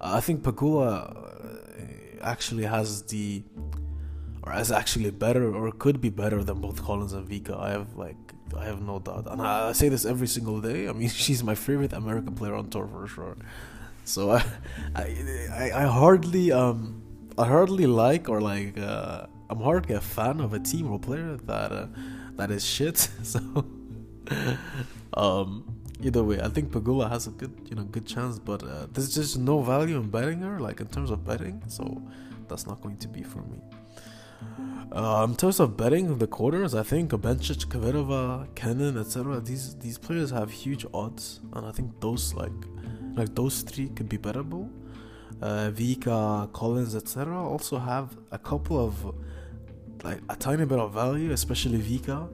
I 0.00 0.20
think 0.20 0.42
Pegula 0.42 1.16
uh, 1.16 2.22
actually 2.22 2.64
has 2.64 3.02
the, 3.04 3.44
or 4.42 4.52
is 4.54 4.72
actually 4.72 5.10
better, 5.10 5.54
or 5.54 5.70
could 5.72 6.00
be 6.00 6.10
better 6.10 6.42
than 6.42 6.60
both 6.60 6.82
Collins 6.82 7.12
and 7.12 7.28
Vika. 7.28 7.58
I 7.58 7.70
have 7.70 7.94
like, 7.94 8.33
I 8.56 8.64
have 8.64 8.80
no 8.82 8.98
doubt, 8.98 9.26
and 9.30 9.40
I, 9.42 9.68
I 9.68 9.72
say 9.72 9.88
this 9.88 10.04
every 10.04 10.26
single 10.26 10.60
day. 10.60 10.88
I 10.88 10.92
mean, 10.92 11.08
she's 11.24 11.42
my 11.42 11.54
favorite 11.54 11.92
American 11.92 12.34
player 12.34 12.54
on 12.54 12.68
tour 12.68 12.86
for 12.86 13.06
sure. 13.06 13.36
So 14.04 14.30
I, 14.32 14.44
I, 14.94 15.70
I 15.74 15.82
hardly 15.84 16.52
um, 16.52 17.02
I 17.38 17.46
hardly 17.46 17.86
like 17.86 18.28
or 18.28 18.40
like 18.40 18.78
uh, 18.78 19.26
I'm 19.50 19.60
hardly 19.60 19.94
a 19.94 20.00
fan 20.00 20.40
of 20.40 20.52
a 20.52 20.60
team 20.60 20.90
or 20.90 20.98
player 20.98 21.36
that 21.44 21.72
uh, 21.72 21.86
that 22.36 22.50
is 22.50 22.64
shit. 22.64 23.08
So 23.22 23.40
um, 25.14 25.64
either 26.02 26.22
way, 26.24 26.40
I 26.40 26.48
think 26.48 26.70
Pegula 26.70 27.10
has 27.10 27.26
a 27.26 27.30
good 27.30 27.52
you 27.68 27.76
know 27.76 27.84
good 27.84 28.06
chance, 28.06 28.38
but 28.38 28.62
uh, 28.62 28.86
there's 28.92 29.14
just 29.14 29.38
no 29.38 29.60
value 29.62 29.96
in 29.96 30.10
betting 30.10 30.40
her 30.40 30.60
like 30.60 30.80
in 30.80 30.86
terms 30.88 31.10
of 31.10 31.24
betting. 31.24 31.62
So 31.68 32.02
that's 32.48 32.66
not 32.66 32.80
going 32.82 32.98
to 32.98 33.08
be 33.08 33.22
for 33.22 33.42
me. 33.42 33.60
Uh, 34.92 35.26
in 35.28 35.34
terms 35.34 35.60
of 35.60 35.76
betting 35.76 36.18
the 36.18 36.26
quarters, 36.26 36.74
I 36.74 36.82
think 36.82 37.10
Bencic, 37.10 37.66
Kvitova, 37.66 38.54
Kenin, 38.54 38.96
etc. 38.98 39.40
These 39.40 39.76
these 39.76 39.98
players 39.98 40.30
have 40.30 40.50
huge 40.50 40.86
odds, 40.94 41.40
and 41.52 41.66
I 41.66 41.72
think 41.72 42.00
those 42.00 42.34
like 42.34 42.52
like 43.14 43.34
those 43.34 43.62
three 43.62 43.88
could 43.88 44.08
be 44.08 44.18
bettable. 44.18 44.70
Uh, 45.42 45.70
Vika, 45.70 46.52
Collins, 46.52 46.94
etc. 46.94 47.36
also 47.36 47.78
have 47.78 48.16
a 48.30 48.38
couple 48.38 48.78
of 48.78 49.14
like 50.04 50.20
a 50.28 50.36
tiny 50.36 50.64
bit 50.64 50.78
of 50.78 50.92
value, 50.92 51.32
especially 51.32 51.78
Vika. 51.78 52.28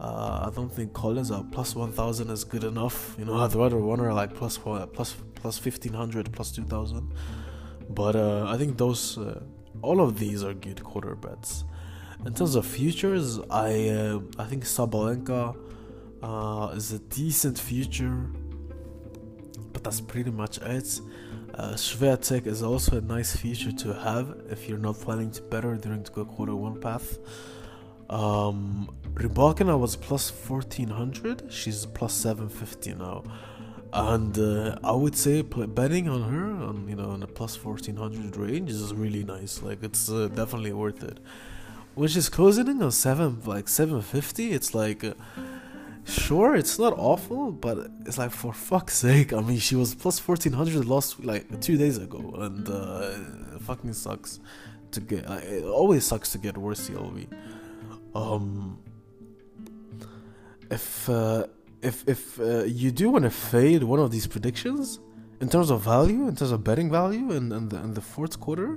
Uh, 0.00 0.48
I 0.48 0.50
don't 0.54 0.72
think 0.72 0.92
Collins 0.92 1.30
at 1.30 1.50
plus 1.50 1.74
one 1.74 1.92
thousand 1.92 2.30
is 2.30 2.44
good 2.44 2.64
enough. 2.64 3.14
You 3.18 3.26
know, 3.26 3.34
I'd 3.44 3.54
rather 3.54 3.78
one 3.78 4.00
or 4.00 4.12
like 4.12 4.34
four, 4.34 4.48
plus 4.48 4.86
plus 4.94 5.16
plus 5.34 5.58
fifteen 5.58 5.92
hundred, 5.92 6.32
plus 6.32 6.50
two 6.50 6.64
thousand. 6.64 7.12
But 7.90 8.16
uh, 8.16 8.46
I 8.48 8.56
think 8.56 8.78
those 8.78 9.18
uh, 9.18 9.40
all 9.82 10.00
of 10.00 10.18
these 10.18 10.42
are 10.42 10.54
good 10.54 10.82
quarter 10.82 11.14
bets. 11.14 11.64
In 12.24 12.32
terms 12.34 12.54
of 12.54 12.64
futures, 12.66 13.38
I 13.50 13.88
uh, 13.88 14.20
I 14.38 14.44
think 14.44 14.64
Sabalenka 14.64 15.56
uh, 16.22 16.72
is 16.74 16.92
a 16.92 16.98
decent 16.98 17.58
future 17.58 18.30
but 19.74 19.84
that's 19.84 20.00
pretty 20.00 20.30
much 20.30 20.58
it. 20.58 21.00
Uh, 21.52 21.76
is 21.76 22.62
also 22.62 22.98
a 22.98 23.00
nice 23.00 23.36
feature 23.36 23.70
to 23.70 23.92
have 23.92 24.34
if 24.48 24.68
you're 24.68 24.78
not 24.78 24.98
planning 24.98 25.30
to 25.30 25.42
better 25.42 25.76
during 25.76 26.02
the 26.02 26.24
quarter 26.24 26.56
one 26.56 26.80
path. 26.80 27.18
Um, 28.08 28.88
Rybakina 29.14 29.78
was 29.78 29.96
plus 29.96 30.30
1400, 30.30 31.52
she's 31.52 31.86
plus 31.86 32.12
750 32.14 32.94
now. 32.94 33.22
And 33.94 34.36
uh, 34.36 34.76
I 34.82 34.90
would 34.90 35.16
say 35.16 35.42
betting 35.42 36.08
on 36.08 36.22
her 36.22 36.66
on 36.66 36.88
you 36.88 36.96
know 36.96 37.12
in 37.12 37.22
a 37.22 37.28
plus 37.28 37.62
1400 37.62 38.36
range 38.36 38.70
is 38.70 38.92
really 38.92 39.22
nice. 39.22 39.62
Like 39.62 39.84
it's 39.84 40.10
uh, 40.10 40.28
definitely 40.28 40.72
worth 40.72 41.04
it. 41.04 41.18
Which 41.94 42.16
is 42.16 42.28
closing 42.28 42.66
in 42.66 42.82
on 42.82 42.90
seven 42.90 43.40
like 43.46 43.68
750. 43.68 44.50
It's 44.52 44.74
like 44.74 45.04
uh, 45.04 45.14
sure 46.04 46.54
it's 46.54 46.78
not 46.78 46.92
awful 46.98 47.50
but 47.50 47.90
it's 48.04 48.18
like 48.18 48.30
for 48.30 48.52
fuck's 48.52 48.94
sake 48.94 49.32
i 49.32 49.40
mean 49.40 49.58
she 49.58 49.74
was 49.74 49.94
plus 49.94 50.26
1400 50.26 50.84
last 50.84 51.24
like 51.24 51.60
two 51.60 51.76
days 51.78 51.96
ago 51.96 52.34
and 52.40 52.68
uh, 52.68 53.10
it 53.54 53.60
fucking 53.62 53.92
sucks 53.92 54.38
to 54.90 55.00
get 55.00 55.26
uh, 55.28 55.40
it 55.42 55.64
always 55.64 56.04
sucks 56.04 56.30
to 56.30 56.38
get 56.38 56.58
worse 56.58 56.90
clv 56.90 57.26
um 58.14 58.78
if 60.70 61.08
uh, 61.08 61.46
if 61.90 61.96
if 62.14 62.40
uh, 62.40 62.64
you 62.82 62.90
do 62.90 63.10
want 63.10 63.24
to 63.24 63.30
fade 63.30 63.82
one 63.82 64.00
of 64.00 64.10
these 64.10 64.26
predictions 64.26 65.00
in 65.40 65.48
terms 65.48 65.70
of 65.70 65.80
value 65.82 66.22
in 66.30 66.34
terms 66.36 66.52
of 66.56 66.64
betting 66.68 66.90
value 66.90 67.26
in, 67.38 67.52
in 67.58 67.68
the 67.68 67.78
in 67.86 67.92
the 67.98 68.00
fourth 68.00 68.40
quarter 68.40 68.70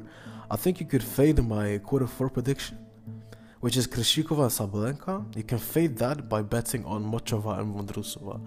i 0.52 0.56
think 0.56 0.80
you 0.82 0.86
could 0.86 1.04
fade 1.04 1.38
my 1.56 1.78
quarter 1.90 2.08
four 2.08 2.30
prediction 2.30 2.78
which 3.60 3.76
is 3.76 3.88
Krejcikova 3.88 4.44
and 4.44 4.52
Sabalenka. 4.52 5.36
You 5.36 5.44
can 5.44 5.58
fade 5.58 5.98
that 5.98 6.30
by 6.30 6.42
betting 6.42 6.86
on 6.86 7.04
Muchova 7.04 7.60
and 7.60 7.76
Vondrousova. 7.76 8.40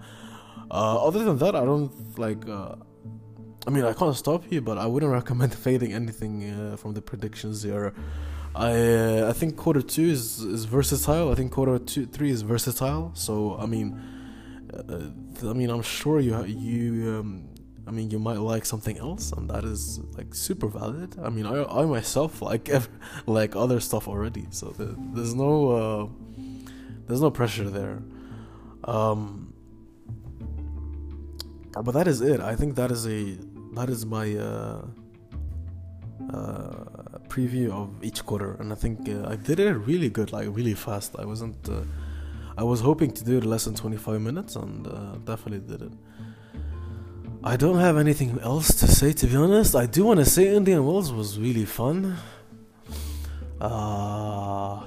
Uh, 0.69 1.05
other 1.05 1.23
than 1.23 1.37
that, 1.39 1.55
I 1.55 1.65
don't 1.65 1.91
like. 2.17 2.47
Uh, 2.47 2.75
I 3.67 3.69
mean, 3.69 3.83
I 3.83 3.93
can't 3.93 4.15
stop 4.15 4.49
you, 4.51 4.61
but 4.61 4.77
I 4.77 4.85
wouldn't 4.85 5.11
recommend 5.19 5.53
fading 5.53 5.93
anything 5.93 6.49
uh, 6.49 6.77
from 6.77 6.93
the 6.93 7.01
predictions 7.01 7.63
here. 7.63 7.93
I 8.55 8.71
uh, 8.71 9.29
I 9.29 9.33
think 9.33 9.57
quarter 9.57 9.81
two 9.81 10.09
is 10.17 10.39
is 10.39 10.65
versatile. 10.65 11.31
I 11.31 11.35
think 11.35 11.51
quarter 11.51 11.77
two 11.77 12.05
three 12.05 12.31
is 12.31 12.41
versatile. 12.41 13.11
So 13.13 13.57
I 13.57 13.65
mean, 13.65 13.99
uh, 14.89 15.49
I 15.49 15.53
mean, 15.53 15.69
I'm 15.69 15.81
sure 15.81 16.19
you 16.19 16.43
you 16.45 17.19
um, 17.19 17.51
I 17.87 17.91
mean, 17.91 18.11
you 18.11 18.19
might 18.19 18.39
like 18.39 18.65
something 18.65 18.97
else, 18.97 19.31
and 19.31 19.49
that 19.49 19.63
is 19.63 19.99
like 20.17 20.33
super 20.33 20.67
valid. 20.67 21.15
I 21.21 21.29
mean, 21.29 21.45
I, 21.45 21.63
I 21.63 21.85
myself 21.85 22.41
like 22.41 22.69
like 23.25 23.55
other 23.55 23.79
stuff 23.79 24.07
already, 24.07 24.47
so 24.51 24.67
the, 24.69 24.95
there's 25.13 25.33
no 25.33 25.71
uh, 25.71 26.07
there's 27.07 27.21
no 27.21 27.31
pressure 27.31 27.69
there. 27.69 28.01
Um, 28.83 29.53
but 31.73 31.91
that 31.91 32.07
is 32.07 32.21
it. 32.21 32.39
I 32.39 32.55
think 32.55 32.75
that 32.75 32.91
is 32.91 33.07
a 33.07 33.37
that 33.73 33.89
is 33.89 34.05
my 34.05 34.35
uh, 34.35 34.85
uh, 36.31 36.85
preview 37.29 37.71
of 37.71 38.03
each 38.03 38.25
quarter, 38.25 38.55
and 38.59 38.71
I 38.71 38.75
think 38.75 39.09
uh, 39.09 39.27
I 39.27 39.35
did 39.35 39.59
it 39.59 39.73
really 39.73 40.09
good, 40.09 40.31
like 40.31 40.47
really 40.51 40.75
fast. 40.75 41.15
I 41.17 41.25
wasn't. 41.25 41.67
Uh, 42.61 42.63
I 42.63 42.63
was 42.63 42.81
hoping 42.81 43.11
to 43.11 43.23
do 43.23 43.37
it 43.37 43.45
less 43.45 43.65
than 43.65 43.75
25 43.75 44.21
minutes, 44.21 44.55
and 44.55 44.87
uh, 44.87 45.15
definitely 45.25 45.59
did 45.59 45.81
it. 45.81 45.91
I 47.43 47.57
don't 47.57 47.79
have 47.79 47.97
anything 47.97 48.39
else 48.41 48.67
to 48.81 48.87
say 48.87 49.13
to 49.13 49.27
be 49.27 49.35
honest. 49.35 49.75
I 49.75 49.87
do 49.87 50.05
want 50.05 50.19
to 50.19 50.25
say 50.25 50.55
Indian 50.55 50.85
Wells 50.85 51.11
was 51.11 51.39
really 51.39 51.65
fun. 51.65 52.17
Uh, 53.59 54.83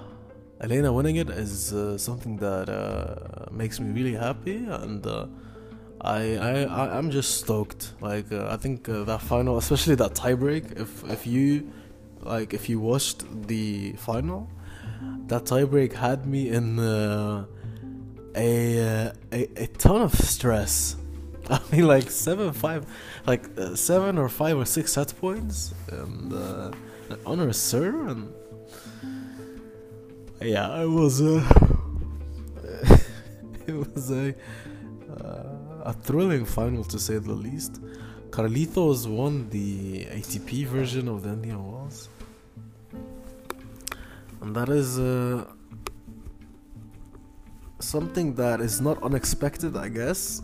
Elena 0.61 0.93
winning 0.93 1.17
it 1.17 1.31
is 1.31 1.73
uh, 1.73 1.99
something 1.99 2.37
that 2.37 2.69
uh, 2.69 3.51
makes 3.51 3.81
me 3.81 3.91
really 3.93 4.15
happy, 4.15 4.57
and 4.57 5.05
uh, 5.07 5.27
I, 6.01 6.37
I 6.37 6.97
I'm 6.97 7.11
just 7.11 7.39
stoked. 7.39 7.93
Like 8.01 8.31
uh, 8.33 8.49
I 8.51 8.57
think 8.57 8.89
uh, 8.89 9.05
that 9.05 9.21
final, 9.21 9.59
especially 9.59 9.97
that 9.97 10.15
tiebreak. 10.15 10.81
If 10.81 11.03
if 11.11 11.27
you 11.27 11.73
like 12.23 12.55
if 12.55 12.69
you 12.69 12.79
watched 12.79 13.25
the 13.49 13.93
final, 13.95 14.49
that 15.27 15.45
tiebreak 15.45 15.93
had 15.93 16.25
me 16.27 16.51
in 16.51 16.79
a, 18.37 19.13
a 19.33 19.49
a 19.57 19.67
ton 19.67 20.03
of 20.03 20.15
stress 20.15 20.97
I 21.51 21.61
mean, 21.71 21.87
like 21.87 22.11
seven, 22.11 22.53
five, 22.53 22.87
like 23.27 23.45
uh, 23.59 23.75
seven 23.75 24.17
or 24.17 24.29
five 24.29 24.57
or 24.57 24.65
six 24.65 24.93
set 24.93 25.13
points, 25.21 25.75
and 25.89 26.33
uh, 26.33 26.71
honor 27.27 27.53
sir, 27.53 28.07
and 28.09 28.33
yeah, 30.41 30.83
it 30.83 30.89
was 30.89 31.21
uh, 31.21 31.45
it 33.67 33.75
was 33.75 34.11
a 34.11 34.35
uh, 35.21 35.91
a 35.91 35.93
thrilling 35.93 36.47
final 36.47 36.85
to 36.85 36.99
say 36.99 37.19
the 37.19 37.33
least. 37.33 37.81
Carlitos 38.31 39.07
won 39.07 39.49
the 39.51 40.07
ATP 40.07 40.67
version 40.67 41.09
of 41.09 41.23
the 41.23 41.29
Indian 41.29 41.71
Wells, 41.71 42.09
and 44.41 44.57
that 44.57 44.71
is 44.71 44.99
uh, 44.99 45.45
something 47.85 48.35
that 48.35 48.61
is 48.61 48.81
not 48.81 49.03
unexpected, 49.03 49.77
I 49.77 49.89
guess. 49.89 50.43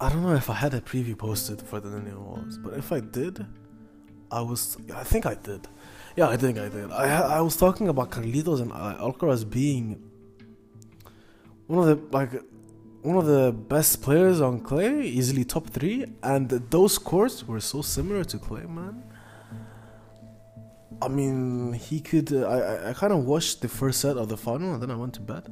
I 0.00 0.08
don't 0.10 0.22
know 0.22 0.34
if 0.34 0.48
I 0.48 0.54
had 0.54 0.74
a 0.74 0.80
preview 0.80 1.16
posted 1.18 1.60
for 1.62 1.80
the 1.80 1.96
Indian 1.96 2.24
Wells, 2.24 2.58
but 2.58 2.74
if 2.74 2.92
I 2.92 3.00
did, 3.00 3.46
I 4.30 4.40
was. 4.42 4.76
I 4.94 5.02
think 5.02 5.26
I 5.26 5.34
did. 5.34 5.66
Yeah, 6.16 6.28
I 6.28 6.36
think 6.36 6.58
I 6.58 6.68
did. 6.68 6.90
I 6.92 7.38
I 7.38 7.40
was 7.40 7.56
talking 7.56 7.88
about 7.88 8.10
Carlitos 8.10 8.60
and 8.60 8.70
Alcaraz 8.72 9.48
being 9.48 9.86
one 11.66 11.78
of 11.80 11.86
the 11.90 12.16
like 12.16 12.32
one 13.02 13.16
of 13.16 13.26
the 13.26 13.52
best 13.52 14.02
players 14.02 14.40
on 14.40 14.60
clay, 14.60 15.02
easily 15.02 15.44
top 15.44 15.68
three, 15.68 16.06
and 16.22 16.48
those 16.48 16.98
courts 16.98 17.46
were 17.46 17.60
so 17.60 17.82
similar 17.82 18.24
to 18.24 18.38
clay, 18.38 18.66
man. 18.66 19.02
I 21.00 21.08
mean, 21.08 21.72
he 21.74 22.00
could. 22.00 22.32
Uh, 22.32 22.46
I 22.48 22.90
I 22.90 22.92
kind 22.92 23.12
of 23.12 23.24
watched 23.24 23.60
the 23.60 23.68
first 23.68 24.00
set 24.00 24.16
of 24.16 24.28
the 24.28 24.36
final, 24.36 24.74
and 24.74 24.82
then 24.82 24.90
I 24.90 24.96
went 24.96 25.14
to 25.14 25.20
bed. 25.20 25.44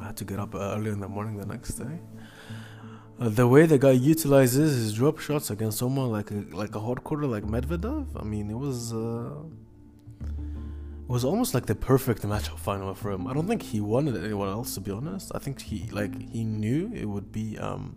I 0.00 0.06
had 0.06 0.16
to 0.18 0.24
get 0.24 0.38
up 0.38 0.54
early 0.54 0.90
in 0.90 1.00
the 1.00 1.08
morning 1.08 1.36
the 1.36 1.46
next 1.46 1.74
day. 1.74 1.98
Uh, 3.20 3.28
the 3.28 3.46
way 3.46 3.66
the 3.66 3.78
guy 3.78 3.92
utilizes 3.92 4.74
his 4.74 4.94
drop 4.94 5.18
shots 5.18 5.50
against 5.50 5.78
someone 5.78 6.10
like 6.10 6.30
a, 6.30 6.44
like 6.52 6.74
a 6.74 6.80
hard 6.80 7.04
courter 7.04 7.26
like 7.26 7.44
Medvedev, 7.44 8.06
I 8.20 8.24
mean, 8.24 8.50
it 8.50 8.58
was 8.58 8.92
uh, 8.92 9.34
it 10.24 11.08
was 11.08 11.24
almost 11.24 11.54
like 11.54 11.66
the 11.66 11.74
perfect 11.74 12.22
matchup 12.22 12.58
final 12.58 12.94
for 12.94 13.12
him. 13.12 13.26
I 13.26 13.32
don't 13.34 13.46
think 13.46 13.62
he 13.62 13.80
wanted 13.80 14.16
anyone 14.24 14.48
else 14.48 14.74
to 14.74 14.80
be 14.80 14.90
honest. 14.90 15.30
I 15.34 15.38
think 15.38 15.60
he 15.60 15.88
like 15.90 16.14
he 16.30 16.42
knew 16.44 16.90
it 16.94 17.04
would 17.04 17.30
be 17.30 17.58
um 17.58 17.96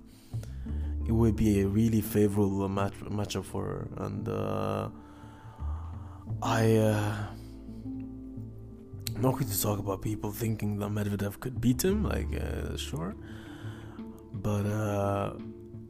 it 1.08 1.12
would 1.12 1.36
be 1.36 1.62
a 1.62 1.68
really 1.68 2.02
favorable 2.02 2.68
match 2.68 2.94
matchup 3.02 3.46
for 3.46 3.64
her, 3.64 3.88
and 4.06 4.28
uh, 4.28 4.90
I. 6.42 6.76
Uh, 6.78 7.16
not 9.18 9.32
going 9.34 9.48
to 9.48 9.62
talk 9.62 9.80
about 9.80 10.02
people 10.02 10.32
thinking 10.32 10.78
that 10.80 10.90
Medvedev 10.90 11.40
could 11.40 11.62
beat 11.62 11.84
him, 11.84 12.04
like, 12.04 12.28
uh, 12.36 12.76
sure. 12.76 13.16
But, 14.34 14.66
uh, 14.66 15.34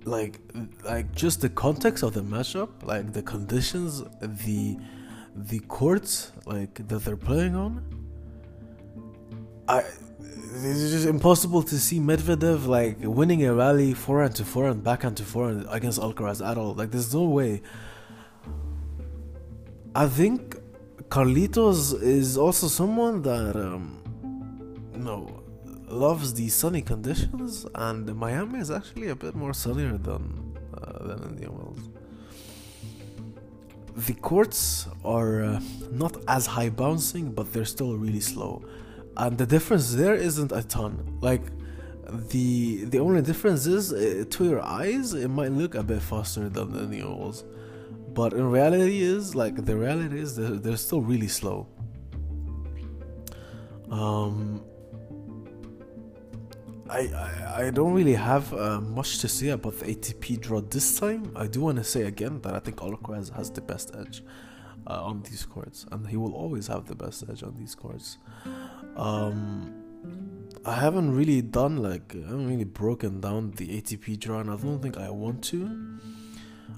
like, 0.06 0.40
like 0.84 1.14
just 1.16 1.42
the 1.42 1.50
context 1.50 2.04
of 2.04 2.14
the 2.14 2.22
matchup, 2.22 2.70
like 2.84 3.14
the 3.14 3.24
conditions, 3.24 4.04
the 4.22 4.78
the 5.36 5.60
courts, 5.60 6.32
like 6.46 6.88
that 6.88 7.04
they're 7.04 7.18
playing 7.18 7.56
on. 7.56 7.84
I, 9.68 9.80
it's 10.20 10.92
just 10.92 11.08
impossible 11.08 11.64
to 11.64 11.80
see 11.80 12.00
Medvedev 12.00 12.68
like 12.68 12.98
winning 13.02 13.44
a 13.46 13.54
rally 13.54 13.94
forehand 13.94 14.36
to 14.36 14.46
forehand, 14.46 14.84
backhand 14.84 15.18
to 15.18 15.24
forehand 15.24 15.66
against 15.70 16.00
Alcaraz 16.00 16.46
at 16.46 16.58
all. 16.58 16.76
Like, 16.76 16.92
there's 16.92 17.14
no 17.14 17.24
way. 17.24 17.64
I 19.96 20.10
think 20.10 20.58
Carlitos 21.08 22.02
is 22.04 22.38
also 22.38 22.68
someone 22.68 23.22
that 23.22 23.56
um, 23.56 24.02
loves 25.88 26.34
the 26.34 26.50
sunny 26.50 26.82
conditions, 26.82 27.66
and 27.74 28.14
Miami 28.14 28.60
is 28.60 28.72
actually 28.72 29.08
a 29.08 29.16
bit 29.16 29.36
more 29.36 29.54
sunnier 29.54 29.98
than 29.98 30.58
uh, 30.78 31.08
than 31.08 31.24
Indian 31.30 31.58
Wells. 31.58 31.90
The 33.96 34.16
courts 34.16 34.88
are 35.06 35.44
uh, 35.44 35.62
not 35.92 36.18
as 36.28 36.46
high 36.46 36.70
bouncing, 36.70 37.32
but 37.32 37.54
they're 37.54 37.64
still 37.64 37.96
really 37.96 38.20
slow, 38.20 38.66
and 39.16 39.38
the 39.38 39.46
difference 39.46 39.94
there 39.94 40.16
isn't 40.16 40.52
a 40.52 40.64
ton. 40.64 41.20
Like 41.22 41.44
the 42.34 42.84
the 42.84 43.00
only 43.00 43.22
difference 43.22 43.66
is 43.66 43.94
uh, 43.94 44.26
to 44.30 44.44
your 44.44 44.62
eyes, 44.62 45.14
it 45.14 45.30
might 45.30 45.54
look 45.54 45.74
a 45.74 45.84
bit 45.84 46.02
faster 46.02 46.50
than 46.50 46.74
the 46.74 46.84
Indian 46.84 47.18
Wells 47.18 47.46
but 48.16 48.34
in 48.34 48.50
reality 48.50 49.02
is 49.02 49.36
like 49.36 49.66
the 49.66 49.76
reality 49.76 50.20
is 50.20 50.36
they're, 50.36 50.58
they're 50.64 50.78
still 50.78 51.02
really 51.02 51.28
slow 51.28 51.68
um 53.92 54.64
I, 56.90 57.00
I, 57.00 57.66
I 57.66 57.70
don't 57.72 57.94
really 57.94 58.14
have 58.14 58.54
uh, 58.54 58.80
much 58.80 59.20
to 59.20 59.28
say 59.28 59.50
about 59.50 59.80
the 59.80 59.86
ATP 59.86 60.40
draw 60.40 60.62
this 60.62 61.00
time. 61.00 61.32
I 61.36 61.48
do 61.48 61.62
want 61.62 61.78
to 61.78 61.84
say 61.84 62.04
again 62.04 62.42
that 62.42 62.54
I 62.54 62.60
think 62.60 62.78
Alcaraz 62.78 63.36
has 63.36 63.50
the 63.50 63.62
best 63.62 63.96
edge 63.98 64.24
uh, 64.88 65.04
on 65.04 65.24
these 65.24 65.46
courts, 65.46 65.88
and 65.92 66.08
he 66.08 66.16
will 66.16 66.34
always 66.34 66.68
have 66.68 66.86
the 66.86 66.96
best 66.96 67.24
edge 67.30 67.42
on 67.42 67.56
these 67.58 67.74
courts. 67.74 68.20
Um, 68.96 69.74
I 70.64 70.76
haven't 70.76 71.16
really 71.16 71.42
done 71.42 71.78
like 71.78 72.16
I 72.16 72.28
haven't 72.28 72.48
really 72.48 72.66
broken 72.66 73.20
down 73.20 73.52
the 73.52 73.82
ATP 73.82 74.20
draw, 74.20 74.40
and 74.40 74.52
I 74.52 74.56
don't 74.56 74.80
think 74.80 74.98
I 74.98 75.10
want 75.10 75.44
to. 75.46 76.00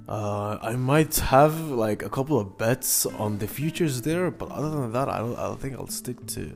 Uh, 0.08 0.58
I 0.62 0.76
might 0.76 1.16
have 1.18 1.60
like 1.70 2.02
a 2.04 2.10
couple 2.10 2.40
of 2.40 2.58
bets 2.58 3.06
on 3.06 3.40
the 3.40 3.48
futures 3.48 4.02
there, 4.02 4.32
but 4.32 4.50
other 4.50 4.70
than 4.70 4.92
that, 4.94 5.10
I. 5.10 5.52
I 5.52 5.56
think 5.56 5.76
I'll 5.76 5.88
stick 5.88 6.26
to 6.28 6.56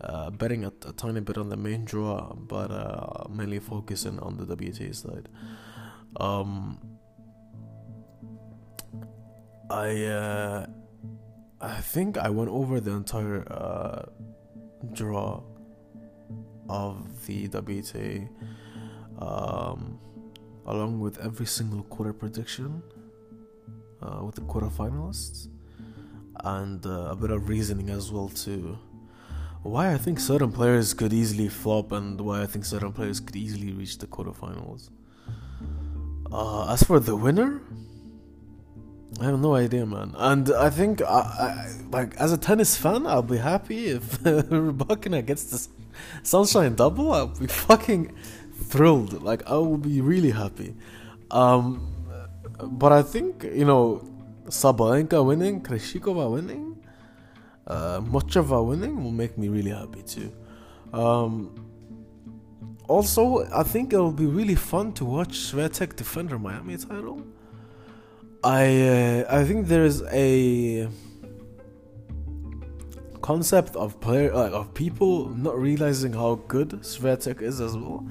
uh, 0.00 0.30
betting 0.30 0.64
a, 0.64 0.72
a, 0.86 0.92
tiny 0.92 1.20
bit 1.20 1.38
on 1.38 1.48
the 1.48 1.56
main 1.56 1.84
draw, 1.84 2.34
but 2.34 2.70
uh, 2.70 3.24
mainly 3.30 3.58
focusing 3.58 4.18
on 4.20 4.36
the 4.36 4.56
WTA 4.56 4.94
side. 4.94 5.28
Um, 6.18 6.78
I 9.70 10.04
uh, 10.04 10.66
I 11.60 11.80
think 11.80 12.18
I 12.18 12.30
went 12.30 12.50
over 12.50 12.80
the 12.80 12.92
entire 12.92 13.44
uh, 13.50 14.06
draw 14.92 15.42
of 16.68 17.26
the 17.26 17.48
WTA. 17.48 18.28
Um, 19.18 19.98
along 20.66 21.00
with 21.00 21.18
every 21.18 21.46
single 21.46 21.82
quarter 21.84 22.12
prediction 22.12 22.82
uh, 24.02 24.22
with 24.24 24.34
the 24.34 24.40
quarterfinalists 24.42 25.48
and 26.44 26.84
uh, 26.86 27.08
a 27.10 27.16
bit 27.16 27.30
of 27.30 27.48
reasoning 27.48 27.90
as 27.90 28.12
well 28.12 28.28
to 28.28 28.78
why 29.62 29.92
I 29.92 29.96
think 29.96 30.20
certain 30.20 30.52
players 30.52 30.94
could 30.94 31.12
easily 31.12 31.48
flop 31.48 31.92
and 31.92 32.20
why 32.20 32.42
I 32.42 32.46
think 32.46 32.64
certain 32.64 32.92
players 32.92 33.20
could 33.20 33.36
easily 33.36 33.72
reach 33.72 33.98
the 33.98 34.06
quarterfinals. 34.06 34.90
Uh, 36.30 36.72
as 36.72 36.82
for 36.82 37.00
the 37.00 37.16
winner, 37.16 37.62
I 39.20 39.24
have 39.24 39.40
no 39.40 39.54
idea, 39.54 39.86
man. 39.86 40.14
And 40.16 40.52
I 40.52 40.70
think, 40.70 41.00
I, 41.02 41.06
I, 41.06 41.70
like, 41.90 42.14
as 42.16 42.32
a 42.32 42.38
tennis 42.38 42.76
fan, 42.76 43.06
I'll 43.06 43.22
be 43.22 43.38
happy 43.38 43.88
if 43.88 44.18
Rybakina 44.22 45.24
gets 45.24 45.44
the 45.44 45.68
Sunshine 46.22 46.74
Double. 46.74 47.12
I'll 47.12 47.28
be 47.28 47.46
fucking 47.46 48.14
thrilled. 48.66 49.22
Like 49.22 49.48
I 49.48 49.54
will 49.54 49.78
be 49.78 50.00
really 50.00 50.30
happy. 50.30 50.74
Um, 51.30 51.96
but 52.62 52.92
I 52.92 53.02
think 53.02 53.44
you 53.44 53.64
know 53.64 54.02
Sabalenka 54.46 55.24
winning, 55.24 55.62
Krejcikova 55.62 56.30
winning, 56.30 56.76
uh, 57.66 58.00
Muchova 58.00 58.64
winning 58.64 59.02
will 59.02 59.12
make 59.12 59.36
me 59.36 59.48
really 59.48 59.70
happy 59.70 60.02
too. 60.02 60.32
Um, 60.92 61.54
also, 62.88 63.44
I 63.52 63.64
think 63.64 63.92
it'll 63.92 64.12
be 64.12 64.26
really 64.26 64.54
fun 64.54 64.92
to 64.94 65.04
watch 65.04 65.32
Swiatek 65.38 65.96
defend 65.96 66.30
her 66.30 66.38
Miami 66.38 66.76
title. 66.76 67.26
I 68.44 68.64
uh, 68.82 69.24
I 69.28 69.44
think 69.44 69.66
there 69.66 69.84
is 69.84 70.02
a 70.12 70.88
concept 73.22 73.74
of 73.74 74.00
player 74.00 74.32
like 74.32 74.52
of 74.52 74.72
people 74.72 75.28
not 75.30 75.58
realizing 75.58 76.12
how 76.12 76.36
good 76.46 76.70
Swiatek 76.82 77.42
is 77.42 77.60
as 77.60 77.76
well 77.76 78.06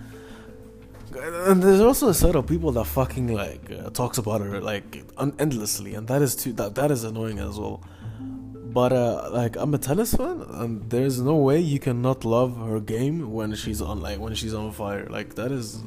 and 1.15 1.61
there's 1.63 1.81
also 1.81 2.09
a 2.09 2.13
set 2.13 2.35
of 2.35 2.47
people 2.47 2.71
that 2.73 2.85
fucking 2.85 3.27
like 3.27 3.71
uh, 3.71 3.89
talks 3.89 4.17
about 4.17 4.41
her 4.41 4.61
like 4.61 5.03
un- 5.17 5.35
endlessly, 5.39 5.95
and 5.95 6.07
that 6.07 6.21
is 6.21 6.35
too 6.35 6.53
that 6.53 6.75
that 6.75 6.91
is 6.91 7.03
annoying 7.03 7.39
as 7.39 7.59
well. 7.59 7.83
But 8.19 8.91
uh, 8.91 9.29
like 9.31 9.55
I'm 9.55 9.73
a 9.73 9.77
tennis 9.77 10.13
fan, 10.13 10.45
and 10.49 10.89
there's 10.89 11.21
no 11.21 11.35
way 11.35 11.59
you 11.59 11.79
cannot 11.79 12.25
love 12.25 12.57
her 12.57 12.79
game 12.79 13.31
when 13.31 13.55
she's 13.55 13.81
on 13.81 14.01
like 14.01 14.19
when 14.19 14.35
she's 14.35 14.53
on 14.53 14.71
fire. 14.71 15.07
Like 15.09 15.35
that 15.35 15.51
is 15.51 15.81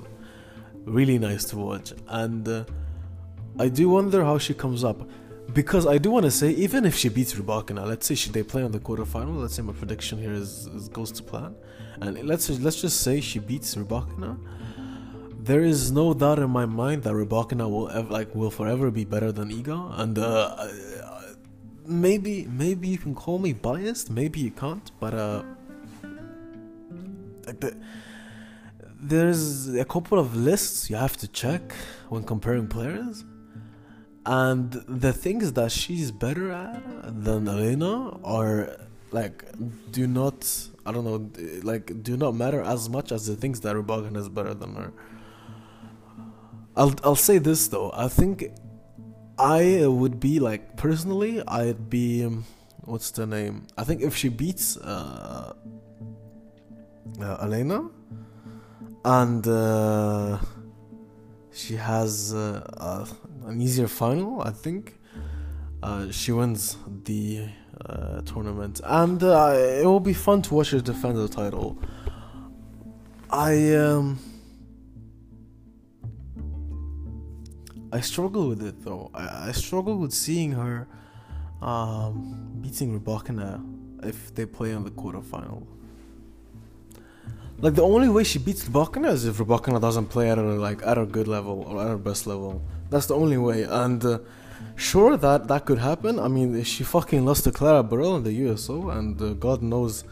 really 0.84 1.18
nice 1.18 1.44
to 1.46 1.56
watch, 1.58 1.92
and 2.08 2.48
uh, 2.48 2.64
I 3.58 3.68
do 3.68 3.88
wonder 3.88 4.24
how 4.24 4.38
she 4.38 4.54
comes 4.54 4.84
up. 4.84 5.08
Because 5.54 5.86
I 5.86 5.96
do 5.96 6.10
want 6.10 6.24
to 6.26 6.30
say, 6.30 6.50
even 6.50 6.84
if 6.84 6.94
she 6.94 7.08
beats 7.08 7.32
Rybakina, 7.32 7.86
let's 7.86 8.06
say 8.06 8.14
she, 8.14 8.28
they 8.28 8.42
play 8.42 8.62
on 8.62 8.70
the 8.70 8.78
quarterfinal. 8.78 9.40
Let's 9.40 9.54
say 9.54 9.62
my 9.62 9.72
prediction 9.72 10.18
here 10.18 10.34
is, 10.34 10.66
is 10.66 10.90
goes 10.90 11.10
to 11.12 11.22
plan, 11.22 11.54
and 12.02 12.22
let's 12.24 12.50
let's 12.60 12.82
just 12.82 13.00
say 13.00 13.20
she 13.20 13.38
beats 13.38 13.74
Rybakina 13.74 14.38
there 15.48 15.64
is 15.64 15.90
no 15.90 16.12
doubt 16.12 16.38
in 16.38 16.50
my 16.50 16.66
mind 16.66 17.04
that 17.04 17.14
Rybakina 17.14 17.68
will 17.74 17.88
ever, 17.88 18.10
like 18.18 18.34
will 18.34 18.50
forever 18.50 18.90
be 18.90 19.04
better 19.04 19.32
than 19.32 19.48
Iga, 19.50 19.98
and 20.00 20.18
uh, 20.18 20.68
maybe 21.86 22.46
maybe 22.64 22.86
you 22.88 22.98
can 22.98 23.14
call 23.14 23.38
me 23.38 23.54
biased, 23.54 24.10
maybe 24.10 24.40
you 24.40 24.50
can't, 24.50 24.90
but 25.00 25.14
uh, 25.14 25.42
like 27.46 27.60
the, 27.60 27.74
there's 29.00 29.74
a 29.74 29.86
couple 29.86 30.18
of 30.18 30.36
lists 30.36 30.90
you 30.90 30.96
have 30.96 31.16
to 31.16 31.28
check 31.28 31.72
when 32.10 32.24
comparing 32.24 32.68
players, 32.68 33.24
and 34.26 34.72
the 35.06 35.14
things 35.14 35.54
that 35.54 35.72
she's 35.72 36.10
better 36.10 36.52
at 36.52 37.24
than 37.24 37.48
Elena 37.48 38.18
are 38.22 38.76
like 39.12 39.44
do 39.90 40.06
not 40.06 40.38
I 40.84 40.92
don't 40.92 41.06
know 41.10 41.20
like 41.62 42.02
do 42.02 42.18
not 42.18 42.34
matter 42.34 42.60
as 42.60 42.90
much 42.90 43.12
as 43.12 43.26
the 43.26 43.36
things 43.36 43.60
that 43.60 43.74
Rybakina 43.74 44.18
is 44.18 44.28
better 44.28 44.52
than 44.52 44.74
her. 44.74 44.92
I'll 46.78 46.94
I'll 47.02 47.16
say 47.16 47.38
this 47.38 47.66
though. 47.68 47.90
I 47.92 48.06
think 48.06 48.52
I 49.36 49.84
would 49.84 50.20
be 50.20 50.38
like 50.38 50.76
personally, 50.76 51.42
I'd 51.46 51.90
be 51.90 52.24
um, 52.24 52.44
what's 52.84 53.10
the 53.10 53.26
name? 53.26 53.66
I 53.76 53.82
think 53.82 54.00
if 54.00 54.14
she 54.16 54.28
beats 54.28 54.76
uh, 54.76 55.54
uh, 57.20 57.36
Elena 57.42 57.90
and 59.04 59.46
uh, 59.46 60.38
she 61.52 61.74
has 61.74 62.32
uh, 62.32 63.06
an 63.46 63.60
easier 63.60 63.88
final, 63.88 64.40
I 64.42 64.50
think 64.50 65.00
uh, 65.82 66.12
she 66.12 66.30
wins 66.30 66.76
the 67.04 67.48
uh, 67.84 68.20
tournament, 68.22 68.80
and 68.84 69.20
it 69.20 69.84
will 69.84 70.00
be 70.00 70.14
fun 70.14 70.42
to 70.42 70.54
watch 70.54 70.70
her 70.70 70.80
defend 70.80 71.16
the 71.16 71.28
title. 71.28 71.76
I 73.30 73.74
um 73.74 74.18
I 77.92 78.00
struggle 78.00 78.48
with 78.48 78.62
it 78.62 78.84
though. 78.84 79.10
I, 79.14 79.48
I 79.48 79.52
struggle 79.52 79.96
with 79.98 80.12
seeing 80.12 80.52
her 80.52 80.86
um, 81.62 82.58
beating 82.60 82.98
Rybakina 82.98 83.64
if 84.04 84.34
they 84.34 84.46
play 84.46 84.70
in 84.70 84.84
the 84.84 84.90
quarterfinal. 84.90 85.66
Like 87.60 87.74
the 87.74 87.82
only 87.82 88.08
way 88.08 88.24
she 88.24 88.38
beats 88.38 88.64
Rybakina 88.68 89.10
is 89.12 89.24
if 89.24 89.38
Rybakina 89.38 89.80
doesn't 89.80 90.06
play 90.06 90.30
at 90.30 90.38
her 90.38 90.44
like 90.44 90.80
at 90.86 90.96
her 90.96 91.06
good 91.06 91.28
level 91.28 91.62
or 91.68 91.80
at 91.82 91.88
her 91.88 91.98
best 91.98 92.26
level. 92.26 92.62
That's 92.90 93.06
the 93.06 93.16
only 93.16 93.36
way. 93.36 93.62
And 93.62 94.04
uh, 94.04 94.18
sure 94.76 95.16
that 95.16 95.48
that 95.48 95.64
could 95.66 95.78
happen. 95.78 96.18
I 96.18 96.28
mean, 96.28 96.62
she 96.62 96.84
fucking 96.84 97.24
lost 97.24 97.44
to 97.44 97.52
Clara 97.52 97.82
Burel 97.82 98.16
in 98.16 98.22
the 98.22 98.32
USO, 98.32 98.90
and 98.90 99.20
uh, 99.20 99.32
God 99.34 99.62
knows. 99.62 100.04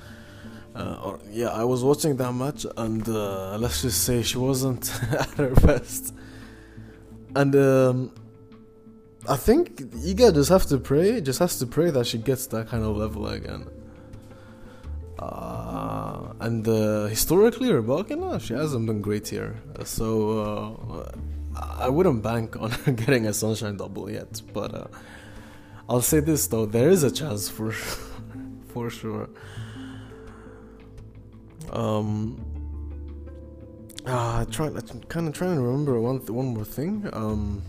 Uh, 0.75 0.99
or, 1.03 1.21
yeah, 1.31 1.49
I 1.49 1.65
was 1.65 1.83
watching 1.83 2.17
that 2.17 2.33
match, 2.33 2.67
and 2.77 3.09
uh, 3.09 3.57
let's 3.57 3.81
just 3.81 4.05
say 4.05 4.23
she 4.23 4.37
wasn't 4.37 4.93
at 5.13 5.31
her 5.31 5.55
best. 5.55 6.13
And 7.37 7.55
um, 7.55 8.13
I 9.29 9.37
think 9.37 9.77
Iga 9.77 10.33
just 10.33 10.49
have 10.49 10.65
to 10.67 10.79
pray, 10.79 11.21
just 11.21 11.39
has 11.39 11.59
to 11.59 11.67
pray 11.67 11.91
that 11.91 12.07
she 12.07 12.17
gets 12.17 12.47
that 12.47 12.69
kind 12.69 12.83
of 12.83 12.97
level 12.97 13.27
again. 13.27 13.67
Uh, 15.19 16.33
and 16.41 16.67
uh, 16.67 17.07
historically, 17.09 17.69
Rybakina, 17.69 18.41
she 18.41 18.55
hasn't 18.55 18.87
been 18.87 19.03
great 19.03 19.29
here. 19.29 19.55
So 19.85 20.07
uh, 20.97 21.13
I 21.79 21.91
wouldn't 21.91 22.23
bank 22.23 22.57
on 22.57 22.71
her 22.71 22.93
getting 23.05 23.27
a 23.27 23.35
sunshine 23.35 23.77
double 23.77 24.11
yet. 24.11 24.41
But 24.55 24.75
uh, 24.75 24.87
I'll 25.91 26.01
say 26.01 26.21
this 26.21 26.47
though, 26.47 26.65
there 26.65 26.89
is 26.89 27.03
a 27.03 27.11
chance 27.11 27.51
for 27.51 27.73
for 28.73 28.89
sure. 28.89 29.29
Um, 31.71 32.46
uh, 34.07 34.45
try, 34.47 34.67
I'm 34.67 35.01
kind 35.09 35.29
of 35.29 35.35
trying 35.35 35.57
to 35.57 35.63
remember 35.63 36.01
one 36.01 36.19
th- 36.19 36.31
one 36.31 36.47
more 36.47 36.65
thing. 36.65 37.09
Um, 37.13 37.63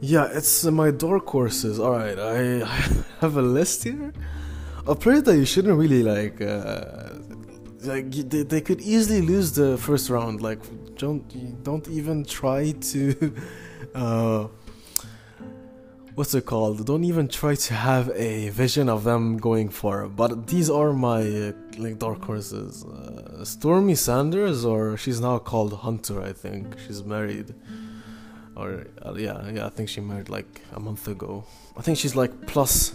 yeah, 0.00 0.28
it's 0.32 0.64
uh, 0.64 0.70
my 0.70 0.90
dark 0.90 1.26
horses. 1.26 1.78
All 1.78 1.92
right, 1.92 2.18
I, 2.18 2.62
I 2.64 3.04
have 3.20 3.36
a 3.36 3.42
list 3.42 3.84
here 3.84 4.12
of 4.86 5.00
players 5.00 5.22
that 5.24 5.36
you 5.36 5.44
shouldn't 5.44 5.78
really 5.78 6.02
like. 6.02 6.40
Uh, 6.40 7.10
like 7.82 8.10
they, 8.10 8.42
they 8.42 8.60
could 8.60 8.80
easily 8.82 9.22
lose 9.22 9.52
the 9.52 9.78
first 9.78 10.10
round. 10.10 10.42
Like 10.42 10.60
don't 10.96 11.62
don't 11.64 11.86
even 11.88 12.24
try 12.24 12.72
to. 12.72 13.34
Uh, 13.94 14.46
what's 16.20 16.34
it 16.34 16.44
called? 16.44 16.84
Don't 16.84 17.06
even 17.12 17.26
try 17.28 17.54
to 17.54 17.72
have 17.72 18.06
a 18.14 18.50
vision 18.50 18.90
of 18.90 19.04
them 19.04 19.38
going 19.38 19.70
far. 19.70 20.06
But 20.06 20.30
these 20.52 20.68
are 20.68 20.92
my 20.92 21.22
uh, 21.22 21.52
like 21.78 21.98
dark 21.98 22.22
horses. 22.30 22.84
Uh, 22.84 23.42
Stormy 23.42 23.94
Sanders, 23.94 24.58
or 24.72 24.98
she's 25.02 25.18
now 25.28 25.38
called 25.38 25.72
Hunter. 25.86 26.20
I 26.30 26.34
think 26.34 26.64
she's 26.84 27.02
married 27.14 27.54
or 28.54 28.86
uh, 29.00 29.14
yeah, 29.26 29.38
yeah, 29.56 29.64
I 29.64 29.70
think 29.70 29.88
she 29.88 30.02
married 30.02 30.28
like 30.28 30.60
a 30.78 30.80
month 30.88 31.08
ago. 31.08 31.32
I 31.78 31.80
think 31.84 31.96
she's 31.96 32.14
like 32.22 32.32
plus, 32.46 32.94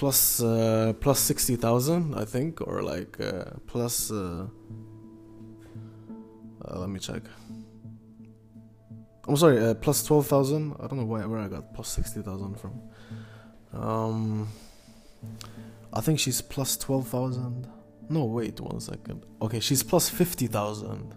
plus, 0.00 0.42
uh, 0.42 0.92
plus 1.00 1.18
sixty 1.18 1.56
thousand, 1.56 2.02
I 2.22 2.26
think, 2.34 2.60
or 2.68 2.76
like 2.82 3.12
uh, 3.18 3.44
plus. 3.66 4.10
Uh 4.10 4.46
let 6.82 6.90
me 6.90 6.98
check. 6.98 7.22
I'm 9.28 9.36
sorry, 9.36 9.58
uh, 9.58 9.74
plus 9.74 10.04
twelve 10.04 10.26
thousand. 10.26 10.74
I 10.80 10.86
don't 10.86 10.98
know 10.98 11.04
why 11.04 11.24
where 11.26 11.40
I 11.40 11.48
got 11.48 11.74
plus 11.74 11.88
sixty 11.88 12.22
thousand 12.22 12.58
from. 12.60 12.80
Um, 13.72 14.48
I 15.92 16.00
think 16.00 16.20
she's 16.20 16.40
plus 16.40 16.76
twelve 16.76 17.08
thousand. 17.08 17.68
No, 18.08 18.24
wait 18.24 18.60
one 18.60 18.80
second. 18.80 19.24
Okay, 19.42 19.60
she's 19.60 19.82
plus 19.82 20.08
fifty 20.08 20.46
thousand 20.46 21.14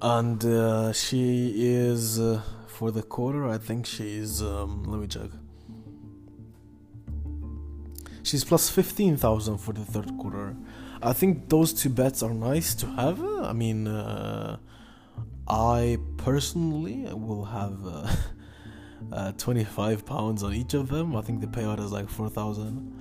and 0.00 0.44
uh, 0.44 0.92
she 0.92 1.52
is 1.56 2.20
uh, 2.20 2.42
for 2.66 2.90
the 2.90 3.02
quarter. 3.02 3.48
I 3.48 3.58
think 3.58 3.86
she's. 3.86 4.42
Um, 4.42 4.84
let 4.84 5.00
me 5.00 5.06
check. 5.06 5.30
She's 8.22 8.44
plus 8.44 8.68
fifteen 8.68 9.16
thousand 9.16 9.58
for 9.58 9.72
the 9.72 9.84
third 9.84 10.10
quarter. 10.18 10.56
I 11.02 11.12
think 11.12 11.48
those 11.48 11.72
two 11.72 11.90
bets 11.90 12.22
are 12.22 12.34
nice 12.34 12.74
to 12.76 12.86
have. 12.86 13.22
I 13.22 13.52
mean, 13.52 13.86
uh, 13.86 14.58
I 15.48 15.98
personally 16.18 17.06
will 17.12 17.44
have 17.44 17.86
uh, 17.86 18.16
uh, 19.12 19.32
twenty 19.32 19.64
five 19.64 20.04
pounds 20.04 20.42
on 20.42 20.54
each 20.54 20.74
of 20.74 20.88
them. 20.88 21.16
I 21.16 21.22
think 21.22 21.40
the 21.40 21.46
payout 21.46 21.80
is 21.80 21.92
like 21.92 22.08
four 22.08 22.28
thousand. 22.28 22.94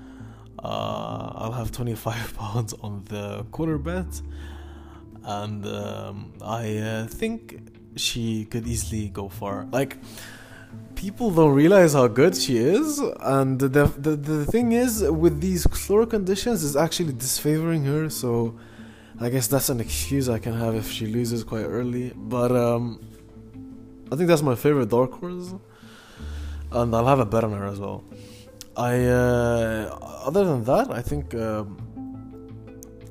Uh, 0.64 1.32
I'll 1.36 1.52
have 1.52 1.72
twenty 1.72 1.96
five 1.96 2.36
pounds 2.38 2.74
on 2.82 3.04
the 3.06 3.46
quarter 3.52 3.78
bet 3.78 4.22
and 5.28 5.66
um, 5.68 6.34
I 6.42 6.78
uh, 6.78 7.08
think 7.08 7.60
she 7.98 8.46
could 8.46 8.66
easily 8.66 9.10
go 9.10 9.28
far. 9.28 9.68
Like 9.72 9.98
people 10.96 11.30
don't 11.32 11.54
realize 11.54 11.94
how 11.94 12.08
good 12.08 12.36
she 12.36 12.58
is, 12.58 13.00
and 13.20 13.60
the 13.60 13.68
the 13.86 14.16
the 14.16 14.46
thing 14.46 14.72
is 14.72 15.04
with 15.04 15.42
these 15.42 15.68
floor 15.68 16.06
conditions 16.06 16.64
is 16.64 16.76
actually 16.76 17.14
disfavoring 17.14 17.84
her. 17.86 18.10
So 18.10 18.58
I 19.20 19.30
guess 19.30 19.48
that's 19.48 19.70
an 19.70 19.80
excuse 19.80 20.30
I 20.30 20.40
can 20.40 20.54
have 20.54 20.76
if 20.76 20.92
she 20.92 21.08
loses 21.08 21.44
quite 21.44 21.66
early. 21.66 22.14
But 22.16 22.52
um, 22.52 23.00
I 24.12 24.16
think 24.16 24.28
that's 24.28 24.44
my 24.44 24.56
favorite 24.56 24.90
dark 24.90 25.14
horse, 25.14 25.54
and 26.72 26.96
I'll 26.96 27.08
have 27.08 27.20
a 27.20 27.26
bet 27.26 27.44
on 27.44 27.54
her 27.54 27.66
as 27.66 27.80
well. 27.80 28.04
I 28.76 29.06
uh, 29.06 29.98
other 30.26 30.46
than 30.46 30.64
that, 30.66 30.92
I 30.92 31.02
think. 31.02 31.34
Um, 31.36 31.84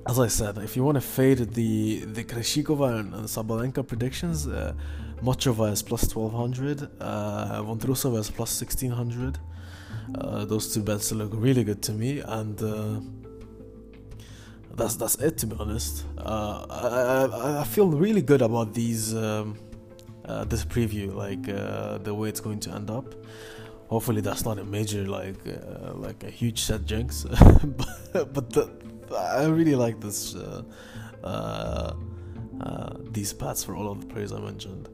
as 0.09 0.21
I 0.21 0.29
said, 0.29 0.59
if 0.59 0.77
you 0.77 0.85
want 0.85 0.95
to 0.95 1.01
fade 1.01 1.39
the 1.55 2.05
the 2.05 2.23
Krejcikova 2.23 3.01
and, 3.01 3.13
and 3.13 3.25
Sabalenka 3.27 3.85
predictions, 3.85 4.47
uh, 4.47 4.73
Muchova 5.21 5.73
is 5.73 5.83
plus 5.83 6.15
1200, 6.15 6.89
uh, 7.01 7.63
Vondrousova 7.63 8.19
is 8.19 8.31
plus 8.31 8.61
1600. 8.61 9.39
Uh, 10.15 10.45
those 10.45 10.73
two 10.73 10.83
bets 10.83 11.11
look 11.11 11.33
really 11.35 11.65
good 11.65 11.83
to 11.83 11.93
me, 11.93 12.21
and 12.21 12.63
uh, 12.63 13.01
that's 14.77 14.97
that's 14.97 15.16
it. 15.16 15.39
To 15.39 15.47
be 15.47 15.57
honest, 15.59 16.05
uh, 16.18 16.66
I, 16.70 17.59
I, 17.59 17.61
I 17.61 17.64
feel 17.64 17.89
really 17.89 18.22
good 18.22 18.43
about 18.43 18.74
these 18.74 19.14
um, 19.14 19.59
uh, 20.24 20.45
this 20.45 20.64
preview, 20.64 21.14
like 21.14 21.49
uh, 21.49 21.99
the 21.99 22.14
way 22.14 22.29
it's 22.29 22.41
going 22.41 22.61
to 22.61 22.70
end 22.70 22.91
up. 22.91 23.14
Hopefully, 23.89 24.20
that's 24.20 24.45
not 24.45 24.59
a 24.59 24.64
major 24.64 25.07
like 25.07 25.41
uh, 25.47 25.95
like 25.95 26.24
a 26.24 26.31
huge 26.31 26.61
set 26.62 26.85
jinx, 26.85 27.24
but, 28.12 28.33
but 28.33 28.51
the, 28.51 28.70
I 29.16 29.47
really 29.47 29.74
like 29.74 30.01
this 30.01 30.35
uh, 30.35 30.62
uh, 31.24 31.93
these 33.11 33.33
paths 33.33 33.64
for 33.64 33.74
all 33.77 33.91
of 33.91 34.01
the 34.01 34.07
players 34.07 34.33
I 34.33 34.41
mentioned. 34.41 34.89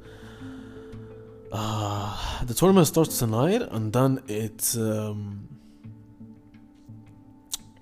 The 1.50 2.54
tournament 2.54 2.86
starts 2.86 3.18
tonight, 3.18 3.62
and 3.62 3.92
then 3.92 4.22
it's. 4.28 4.76
um, 4.76 5.51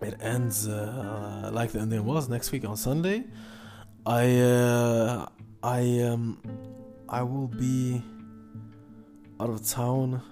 it 0.03 0.19
ends 0.21 0.69
uh, 0.69 1.51
like 1.53 1.73
the 1.73 1.81
ending 1.81 2.05
was 2.05 2.29
next 2.29 2.53
week 2.53 2.65
on 2.65 2.77
Sunday. 2.77 3.25
I 4.07 4.41
uh, 4.41 5.27
I 5.63 6.01
um, 6.01 6.41
I 7.09 7.23
will 7.23 7.49
be 7.49 8.03
out 9.39 9.51
of 9.51 9.67
town 9.67 10.23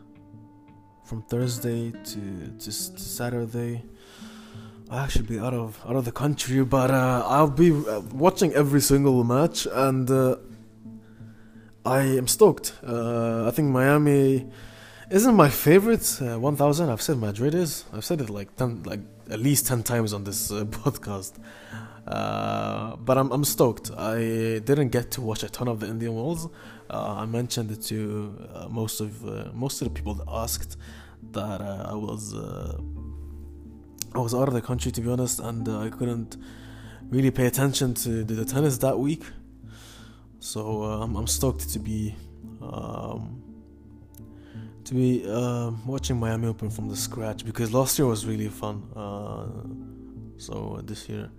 from 1.04 1.22
Thursday 1.22 1.90
to 1.90 2.52
to, 2.58 2.72
Saturday. 2.72 3.84
I 4.90 5.04
actually 5.04 5.26
be 5.26 5.38
out 5.38 5.54
of 5.54 5.78
out 5.86 5.96
of 5.96 6.04
the 6.04 6.12
country, 6.12 6.64
but 6.64 6.90
uh, 6.90 7.24
I'll 7.26 7.50
be 7.50 7.70
uh, 7.72 8.00
watching 8.12 8.52
every 8.54 8.80
single 8.80 9.22
match, 9.24 9.66
and 9.70 10.10
uh, 10.10 10.36
I 11.84 12.00
am 12.00 12.26
stoked. 12.26 12.74
Uh, 12.82 13.46
I 13.48 13.50
think 13.50 13.68
Miami 13.68 14.46
isn't 15.10 15.34
my 15.34 15.50
favorite. 15.50 16.20
Uh, 16.22 16.38
1000. 16.38 16.88
I've 16.88 17.02
said 17.02 17.18
Madrid 17.18 17.54
is. 17.54 17.84
I've 17.92 18.04
said 18.04 18.20
it 18.20 18.30
like 18.30 18.56
ten, 18.56 18.82
like 18.84 19.00
at 19.30 19.40
least 19.40 19.66
ten 19.66 19.82
times 19.82 20.12
on 20.12 20.24
this 20.24 20.50
uh, 20.50 20.64
podcast. 20.64 21.34
but 22.04 23.18
I'm 23.18 23.30
I'm 23.30 23.44
stoked. 23.44 23.90
I 23.96 24.60
didn't 24.64 24.90
get 24.90 25.10
to 25.12 25.20
watch 25.20 25.42
a 25.42 25.48
ton 25.48 25.68
of 25.68 25.80
the 25.80 25.88
Indian 25.88 26.14
Wells. 26.14 26.48
I 26.90 27.26
mentioned 27.26 27.70
it 27.70 27.82
to 27.84 27.98
most 28.70 29.00
of 29.00 29.10
most 29.54 29.82
of 29.82 29.88
the 29.88 29.94
people 29.94 30.14
that 30.14 30.28
asked 30.28 30.76
that 31.32 31.60
I 31.60 31.94
was 31.94 32.34
I 34.14 34.20
was 34.20 34.34
out 34.34 34.48
of 34.48 34.54
the 34.54 34.62
country 34.62 34.90
to 34.92 35.00
be 35.00 35.10
honest, 35.10 35.38
and 35.40 35.68
uh, 35.68 35.80
I 35.80 35.90
couldn't 35.90 36.36
really 37.10 37.30
pay 37.30 37.46
attention 37.46 37.94
to 37.94 38.24
the, 38.24 38.44
tennis 38.44 38.78
that 38.78 38.98
week. 38.98 39.22
So 40.40 40.82
uh, 40.82 41.02
I'm, 41.02 41.16
I'm, 41.16 41.26
stoked 41.26 41.68
to 41.70 41.78
be 41.78 42.14
um, 42.62 43.42
to 44.88 44.94
be 44.94 45.22
uh, 45.28 45.70
watching 45.84 46.18
Miami 46.18 46.48
Open 46.48 46.70
from 46.70 46.88
the 46.88 46.96
scratch 46.96 47.44
because 47.44 47.74
last 47.74 47.98
year 47.98 48.08
was 48.08 48.24
really 48.24 48.48
fun. 48.48 48.82
Uh, 48.96 49.46
so 50.38 50.80
this 50.82 51.10
year 51.10 51.30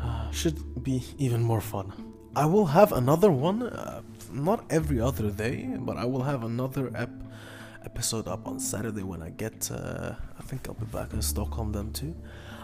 uh, 0.00 0.28
should 0.32 0.58
be 0.82 1.04
even 1.18 1.42
more 1.42 1.60
fun. 1.60 1.92
I 2.34 2.46
will 2.46 2.66
have 2.66 2.92
another 2.92 3.30
one, 3.30 3.62
uh, 3.62 4.02
not 4.32 4.64
every 4.68 5.00
other 5.00 5.30
day, 5.30 5.68
but 5.78 5.96
I 5.96 6.04
will 6.04 6.22
have 6.22 6.42
another 6.42 6.90
ep 6.96 7.10
episode 7.84 8.26
up 8.26 8.46
on 8.46 8.58
Saturday 8.58 9.04
when 9.04 9.22
I 9.22 9.30
get. 9.30 9.70
Uh, 9.70 10.14
I 10.38 10.42
think 10.42 10.68
I'll 10.68 10.74
be 10.74 10.86
back 10.86 11.12
in 11.12 11.22
Stockholm 11.22 11.70
then 11.70 11.92
too. 11.92 12.16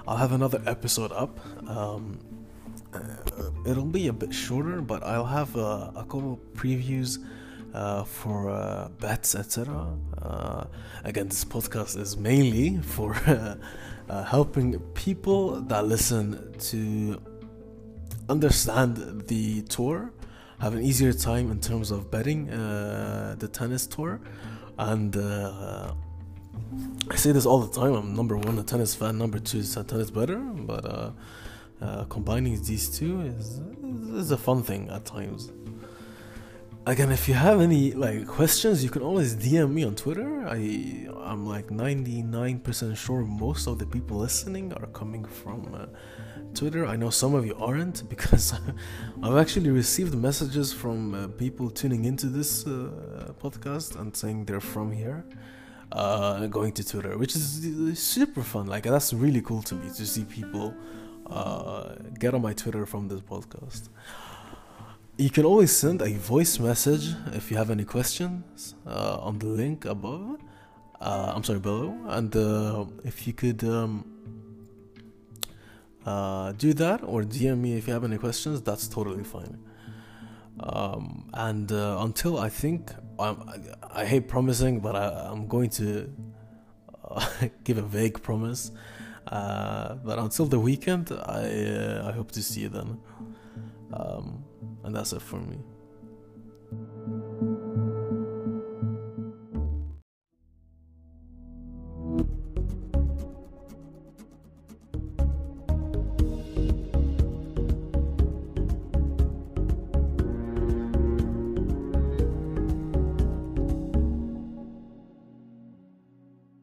I'll 0.09 0.17
have 0.17 0.33
another 0.33 0.61
episode 0.67 1.13
up. 1.13 1.39
Um, 1.69 2.19
uh, 2.93 3.51
it'll 3.65 3.93
be 4.01 4.09
a 4.09 4.13
bit 4.13 4.35
shorter, 4.35 4.81
but 4.81 5.05
I'll 5.05 5.27
have 5.27 5.55
a 5.55 6.05
couple 6.09 6.41
previews 6.55 7.19
for 8.05 8.51
uh, 8.51 8.89
bets, 9.01 9.35
etc. 9.35 9.87
Uh, 10.21 10.65
again, 11.05 11.29
this 11.29 11.45
podcast 11.45 11.99
is 11.99 12.17
mainly 12.17 12.79
for 12.83 13.15
uh, 14.09 14.25
helping 14.25 14.79
people 14.95 15.61
that 15.63 15.87
listen 15.87 16.55
to 16.59 17.21
understand 18.29 19.27
the 19.29 19.63
tour, 19.63 20.13
have 20.61 20.75
an 20.75 20.83
easier 20.83 21.13
time 21.13 21.51
in 21.51 21.61
terms 21.61 21.91
of 21.91 22.11
betting 22.11 22.47
the 22.47 23.49
tennis 23.53 23.87
tour 23.87 24.21
and 24.79 25.17
uh, 25.17 25.93
I 27.11 27.17
say 27.17 27.33
this 27.33 27.47
all 27.47 27.61
the 27.61 27.81
time. 27.81 27.95
I'm 27.95 28.15
number 28.15 28.37
one 28.37 28.59
a 28.59 28.63
tennis 28.63 28.95
fan. 28.95 29.19
Number 29.19 29.39
two 29.39 29.59
is 29.59 29.77
a 29.77 29.85
tennis 29.85 30.11
better. 30.11 30.39
But 30.39 30.85
uh, 30.85 31.11
uh, 31.81 32.05
combining 32.05 32.63
these 32.63 32.99
two 32.99 33.21
is 33.23 33.61
is 34.15 34.31
a 34.31 34.37
fun 34.37 34.63
thing 34.63 34.89
at 34.91 35.05
times. 35.05 35.51
Again, 36.87 37.11
if 37.11 37.29
you 37.29 37.35
have 37.35 37.61
any 37.61 37.93
like 37.93 38.27
questions, 38.27 38.83
you 38.83 38.91
can 38.91 39.03
always 39.03 39.35
DM 39.37 39.73
me 39.73 39.85
on 39.85 39.95
Twitter. 39.95 40.47
I 40.47 41.09
I'm 41.25 41.45
like 41.45 41.67
99% 41.69 42.97
sure 42.97 43.25
most 43.25 43.67
of 43.67 43.79
the 43.79 43.87
people 43.87 44.19
listening 44.19 44.73
are 44.73 44.87
coming 44.87 45.25
from 45.25 45.75
uh, 45.75 45.87
Twitter. 46.55 46.87
I 46.87 46.95
know 46.97 47.11
some 47.11 47.35
of 47.35 47.45
you 47.45 47.57
aren't 47.57 48.09
because 48.15 48.55
I've 49.23 49.37
actually 49.37 49.71
received 49.71 50.15
messages 50.15 50.73
from 50.73 51.15
uh, 51.15 51.29
people 51.29 51.69
tuning 51.71 52.05
into 52.05 52.27
this 52.27 52.67
uh, 52.67 53.33
podcast 53.43 53.99
and 54.01 54.17
saying 54.17 54.45
they're 54.45 54.61
from 54.61 54.93
here. 54.93 55.25
Uh, 55.93 56.47
going 56.47 56.73
to 56.73 56.85
Twitter, 56.85 57.17
which 57.17 57.37
is 57.37 57.97
super 57.97 58.43
fun. 58.43 58.67
Like 58.67 58.83
that's 58.83 59.13
really 59.13 59.41
cool 59.41 59.63
to 59.63 59.77
me 59.77 59.89
to 59.95 60.05
see 60.05 60.25
people 60.25 60.75
uh, 61.31 61.95
get 62.19 62.35
on 62.35 62.43
my 62.43 62.53
Twitter 62.55 62.85
from 62.87 63.07
this 63.07 63.21
podcast. 63.21 63.89
You 65.19 65.31
can 65.31 65.47
always 65.47 65.75
send 65.75 66.03
a 66.03 66.13
voice 66.13 66.59
message 66.59 67.15
if 67.33 67.51
you 67.51 67.57
have 67.57 67.71
any 67.71 67.85
questions 67.85 68.75
uh, 68.87 69.17
on 69.23 69.39
the 69.39 69.47
link 69.47 69.87
above. 69.87 70.37
Uh, 71.01 71.33
I'm 71.35 71.43
sorry, 71.43 71.59
below. 71.59 71.97
And 72.09 72.37
uh, 72.37 72.85
if 73.03 73.27
you 73.27 73.33
could 73.33 73.65
um, 73.65 74.05
uh, 76.05 76.53
do 76.53 76.75
that 76.75 77.03
or 77.03 77.23
DM 77.23 77.61
me 77.61 77.79
if 77.79 77.87
you 77.87 77.95
have 77.95 78.05
any 78.05 78.19
questions, 78.19 78.61
that's 78.61 78.89
totally 78.89 79.25
fine. 79.25 79.59
Um, 80.61 81.31
and 81.33 81.73
uh, 81.73 81.97
until 82.01 82.39
I 82.39 82.51
think 82.51 82.93
I, 83.19 83.35
I 83.91 84.05
hate 84.05 84.29
promising, 84.29 84.81
but 84.81 84.97
I, 84.97 85.33
am 85.33 85.47
going 85.47 85.71
to 85.71 86.13
uh, 87.11 87.27
give 87.65 87.79
a 87.79 87.83
vague 87.83 88.23
promise. 88.23 88.71
but 89.25 90.19
until 90.19 90.45
the 90.45 90.61
weekend, 90.61 91.11
I 91.11 92.03
I 92.05 92.13
hope 92.13 92.33
to 92.33 92.43
see 92.43 92.61
you 92.61 92.69
then. 92.69 93.01
Um, 93.95 94.46
and 94.87 94.95
that's 94.95 95.13
it 95.13 95.21
for 95.21 95.41
me. 95.41 95.59